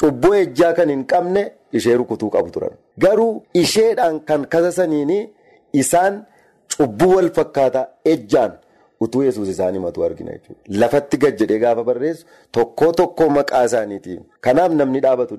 cubbuu 0.00 0.34
ejjaa 0.42 0.72
kan 0.78 0.88
hin 0.94 1.04
qabne 1.12 1.42
ishee 1.80 1.96
rukutuu 2.02 2.30
qabu 2.36 2.50
turan. 2.56 2.70
Garuu 2.98 3.42
isheedhaan 3.64 4.20
kan 4.30 4.46
kasasaniini 4.54 5.18
isaan 5.82 6.24
cubbuu 6.76 7.12
wal 7.16 7.30
fakkaataa 7.40 7.86
ejjaan. 8.14 8.52
utuu 9.04 9.20
yesus 9.22 9.48
isaan 9.50 9.74
himatu 9.76 10.02
argina 10.04 10.32
jechuudha. 10.36 10.78
Lafatti 10.80 11.16
gad 11.22 11.36
jedhee 11.40 11.58
gaafa 11.64 11.82
barreessu 11.88 12.24
tokkoo 12.56 12.88
tokkoo 13.00 13.28
maqaa 13.34 13.60
isaaniitiin. 13.68 14.22
Kanaaf 14.46 14.72
namni 14.78 15.00
dhaabatu 15.04 15.36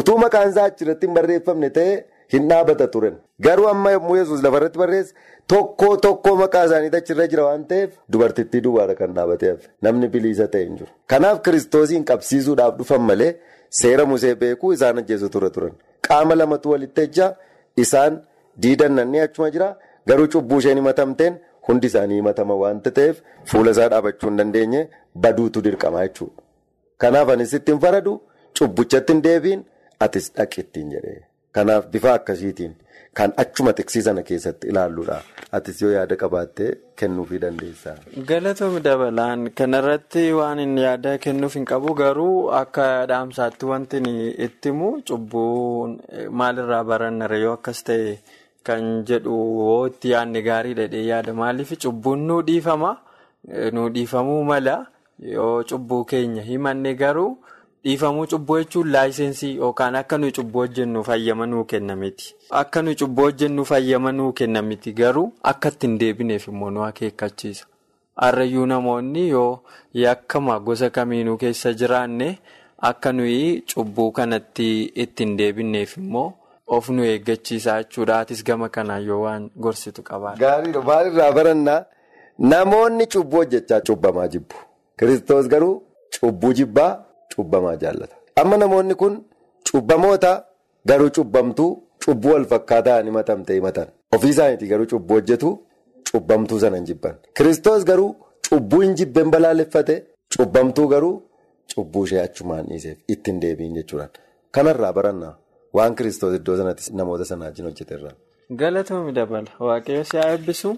Utuu 0.00 0.14
maqaan 0.22 0.50
isaa 0.52 0.64
achirratti 0.70 1.06
hin 1.06 1.14
barreeffamne 1.18 1.70
ta'e 1.78 1.90
hin 2.32 2.48
dhaabata 2.50 2.86
turan. 2.94 3.14
Garuu 3.46 3.68
amma 3.68 3.90
yommuu 3.96 4.16
yesus 4.16 4.42
lafarratti 4.46 4.78
barreesse 4.82 5.14
tokkoo 5.52 5.96
tokkoo 6.06 6.34
maqaa 6.40 6.64
isaaniitu 6.68 6.96
achirra 7.00 7.26
jira 7.32 7.44
waan 7.48 7.64
ta'eef 7.70 7.90
dubartittii 8.12 8.60
duwwaadha 8.66 8.94
kan 9.00 9.14
dhaabateef 9.18 9.58
namni 9.86 10.08
biliisa 10.16 10.46
ta'e 10.56 10.64
hin 10.64 10.76
jiru. 10.80 10.90
Kanaaf 11.06 11.40
kiristoosiin 11.46 12.04
qabsiisuudhaaf 12.10 12.76
dhufan 12.80 13.00
malee 13.12 13.30
seera 13.80 14.04
musee 14.12 14.34
beekuu 14.42 14.72
isaan 14.76 14.98
ajjeesu 15.04 15.28
ture 15.36 15.50
turan. 15.56 15.72
Qaama 16.08 16.34
lamatu 16.40 16.70
walitti 16.74 17.00
ejjaa 17.08 17.32
isaan 17.86 18.20
diidannannee 18.62 19.22
achuma 19.28 19.50
jira 19.56 19.68
garuu 20.06 20.28
cubbuu 20.36 20.58
isheen 20.64 20.78
himatamteen. 20.82 21.34
Hundi 21.68 21.86
isaanii 21.86 22.16
himatama 22.20 22.54
waanta 22.60 22.90
ta'eef 22.94 23.16
fuula 23.50 23.70
isaa 23.74 23.88
dhaabachuu 23.92 24.28
hin 24.30 24.36
dandeenye 24.40 24.80
baduutu 25.26 25.60
dirqamaa 25.66 26.06
jechuudha. 26.06 26.42
Kanaaf 27.02 27.28
anis 27.34 27.52
ittiin 27.58 27.78
faradu 27.84 28.14
cubbuchatti 28.58 29.12
hin 29.12 29.22
deebiin 29.26 29.60
atis 30.06 30.26
dhaqi 30.38 30.60
ittiin 30.64 30.90
jedhee. 30.94 31.20
Kanaaf 31.52 31.86
bifa 31.92 32.14
akkasiitiin 32.18 32.74
kan 33.14 33.32
achuma 33.36 33.72
tiksii 33.72 34.02
sana 34.02 34.22
keessatti 34.22 34.68
ilaalluudha. 34.72 35.20
Atis 35.52 35.82
yoo 35.82 35.90
yaada 35.92 36.16
qabaattee 36.16 36.70
kennuufii 36.96 37.38
dandeessaa. 37.42 37.96
Galatoomii 38.28 38.80
dabalaan 38.84 39.50
kanarratti 39.54 40.22
waan 40.38 40.58
inni 40.64 40.82
yaada 40.86 41.18
kennuuf 41.18 41.54
hin 41.58 41.64
qabu 41.72 41.94
garuu 41.94 42.48
akka 42.60 42.86
dhaamsaatti 43.10 43.66
wanti 43.72 44.00
itti 44.46 44.68
himu 44.72 44.92
cubbuun 45.10 45.98
maalirraa 46.30 46.84
baranna 46.84 47.28
yoo 47.44 47.52
akkas 47.58 47.84
ta'e. 47.84 48.18
Kan 48.64 49.04
jedhu 49.04 49.36
itti 49.92 50.10
yaadne 50.14 50.42
gaarii 50.48 50.74
dhedhee 50.80 51.04
yaada 51.10 51.34
maaliif 51.34 51.76
cubbuun 51.84 52.26
nuu 52.26 52.42
dhiifama 52.48 52.96
nuu 53.72 53.88
dhiifamuu 53.94 54.44
mala 54.44 54.86
yoo 55.36 55.64
cubbuu 55.64 56.04
keenya 56.04 56.42
himanne 56.42 56.94
garuu 56.94 57.38
dhiifamuu 57.84 58.26
cubbuu 58.26 58.58
jechuun 58.58 58.90
laayisensii 58.92 59.56
yookaan 59.56 59.94
akka 60.00 60.18
nuyi 60.18 60.32
cubbuu 60.32 60.58
hojjennuuf 60.60 61.06
hayyama 61.06 61.46
nuu 61.46 61.64
kennamiti. 61.64 62.34
Akka 62.50 62.82
nuyi 62.82 62.96
cubbuu 62.96 63.22
hojjennuuf 63.24 63.70
hayyama 63.70 64.12
nuu 64.12 64.32
kennamiti 64.32 64.92
garuu 64.92 65.32
akka 65.42 65.68
ittiin 65.68 65.98
deebineef 65.98 66.48
immoo 66.48 66.70
nu 66.70 66.84
akeekkachiisa. 66.84 67.66
Harrayyuu 68.16 68.66
namoonni 68.66 69.28
yoo 69.28 69.60
yakkama 69.94 70.60
gosa 70.60 70.90
kamiinuu 70.90 71.36
keessa 71.36 71.72
jiraanne 71.72 72.38
akka 72.78 73.12
nuyi 73.12 73.62
cubbuu 73.74 74.10
kanatti 74.12 74.82
ittiin 74.84 75.36
deebineef 75.38 75.96
immoo. 75.96 76.32
Of 76.66 76.88
nu 76.88 77.04
eeggachiisaa 77.04 77.82
jechuudha. 77.82 78.18
Atis 78.20 78.44
gama 78.44 78.68
kanaan 78.68 79.04
yoo 79.06 79.20
waan 79.22 79.50
gorsitu 79.60 80.02
qabaadha. 80.02 80.36
Gaariidha. 80.38 80.80
Maalirraa 80.82 81.32
barannaa 81.32 81.84
namoonni 82.38 83.06
cubbuu 83.06 83.36
hojjechaa 83.38 83.80
cubbamaa 83.80 84.28
jibbu. 84.28 84.54
Kiristoos 84.98 85.48
garuu 85.48 85.82
cubbuu 86.20 86.52
jibbaa 86.52 87.04
cubbamaa 87.36 87.76
jaallata. 87.82 88.16
Amma 88.40 88.56
namoonni 88.62 88.94
kun 88.94 89.14
cubbamoota 89.70 90.32
garuu 90.86 91.10
cubbamtuu 91.16 91.70
cubbuu 92.04 92.32
wal 92.34 92.44
fakkaataa 92.52 93.02
himatamte 93.02 93.54
himatan. 93.54 93.86
Ofii 94.14 94.28
isaaniitii 94.34 94.68
garuu 94.72 94.86
cubbuu 94.92 95.14
hojjetu 95.18 95.50
cubbamtuu 96.12 96.60
sana 96.60 96.76
hin 96.76 96.86
jibban. 96.86 97.14
Kiristoos 97.36 97.84
garuu 97.84 98.10
cubbuu 98.48 98.80
hin 98.80 98.94
jibben 98.94 99.30
balaaleffate 99.30 99.94
cubbamtuu 100.36 100.88
garuu 100.88 101.14
cubbuu 101.74 102.04
ishee 102.04 102.20
achumaan 102.22 102.66
dhiiseef 102.70 102.98
ittiin 103.08 103.40
deebiin 103.42 103.74
jechuudha. 103.74 104.08
Kanarraa 104.50 104.92
barannaa. 104.92 105.34
Waan 105.76 105.94
kiristoos 105.96 106.34
iddoo 106.38 106.56
sanatti 106.56 106.92
namoota 107.00 107.24
sana 107.24 107.44
wajjin 107.44 107.64
hojjeterra. 107.66 108.10
Galatoomii 108.60 109.12
dabala. 109.18 109.50
Waaqayyo 109.68 110.04
si 110.04 110.16
haa 110.16 110.30
eebbisu. 110.32 110.76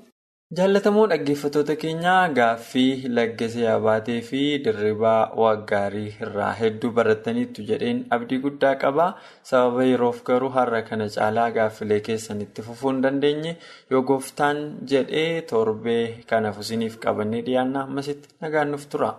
Jaallatamoo 0.52 1.04
dhaggeeffattoota 1.10 1.74
keenyaa 1.82 2.28
gaaffii 2.38 3.08
laggasee 3.18 3.64
abaatee 3.74 4.16
fi 4.26 4.40
dirribaa 4.66 5.30
waggaarii 5.42 6.10
irraa 6.26 6.50
hedduu 6.58 6.90
barataniitu 6.98 7.64
jedheen 7.70 8.02
abdii 8.16 8.38
guddaa 8.44 8.74
qaba. 8.84 9.06
Sababa 9.50 9.86
yeroof 9.88 10.20
garuu 10.28 10.50
har'a 10.58 10.82
kana 10.90 11.08
caalaa 11.16 11.48
gaaffilee 11.56 12.00
keessanitti 12.10 12.62
fufuu 12.68 12.92
hin 12.92 13.02
dandeenye 13.06 13.56
yoo 13.90 14.02
gooftaan 14.12 14.62
jedhee 14.94 15.42
torbee 15.54 16.02
kanaaf 16.34 16.60
isiniif 16.66 16.98
qabannee 17.06 17.42
dhiyaanna 17.50 17.82
ammasitti 17.88 18.34
nagaan 18.46 18.70
nuuf 18.76 18.86
tura. 18.96 19.12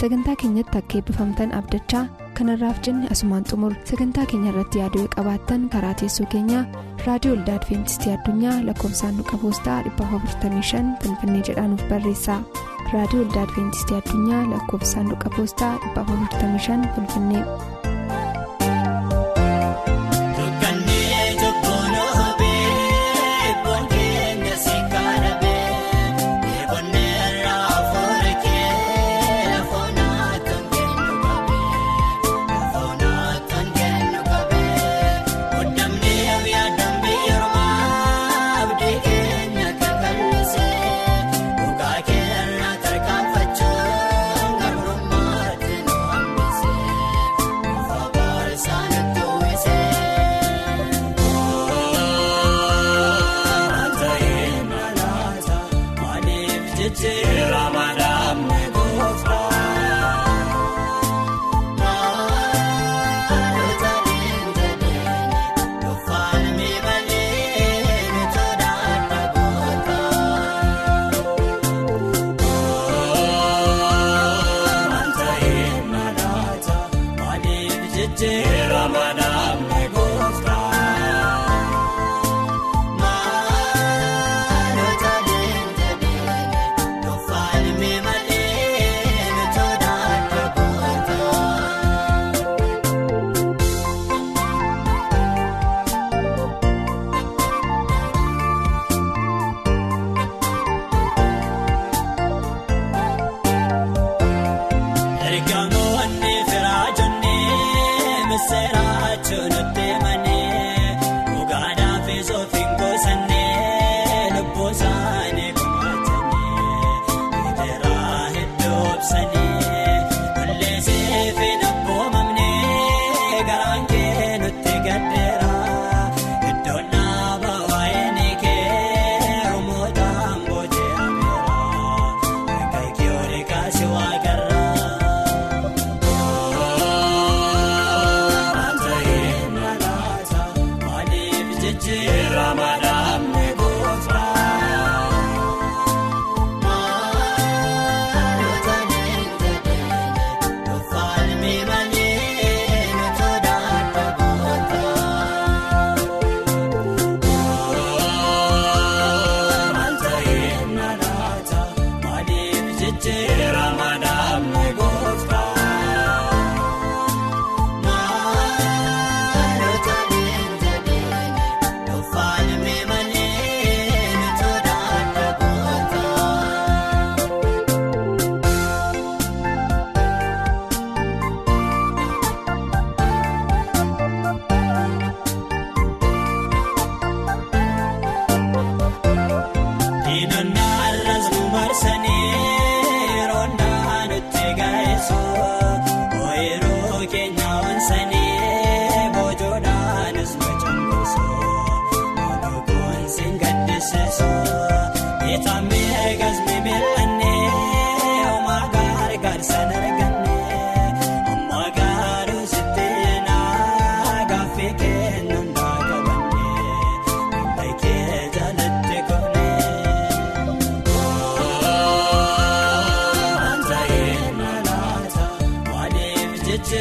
sagantaa 0.00 0.34
keenyatti 0.40 0.78
akka 0.78 0.96
eebbifamtan 0.98 1.52
abdachaa 1.58 2.04
kanarraaf 2.38 2.78
jenne 2.86 3.08
asumaan 3.14 3.44
xumur 3.50 3.72
sagantaa 3.90 4.24
keenya 4.30 4.50
irratti 4.52 4.78
yaaduu 4.82 5.04
qabaattan 5.16 5.68
karaa 5.74 5.94
teessoo 6.00 6.26
keenyaa 6.34 6.64
raadiyoo 7.06 7.36
olda 7.36 7.54
adventistii 7.58 8.12
addunyaa 8.16 8.56
lakkoofsaanduqa 8.68 9.36
poostaa 9.44 9.78
455 9.90 10.82
finfinnee 11.04 11.42
jedhaanuf 11.50 11.84
barreessa 11.92 12.40
raadiyoo 12.94 13.24
olda 13.26 13.42
adventistii 13.46 13.96
addunyaa 14.00 14.42
lakkoofsaanduqa 14.54 15.30
poostaa 15.36 15.72
455 15.94 16.92
finfinnee. 16.96 17.44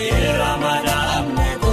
Seera 0.04 0.58
madaa 0.58 1.22
mne. 1.28 1.73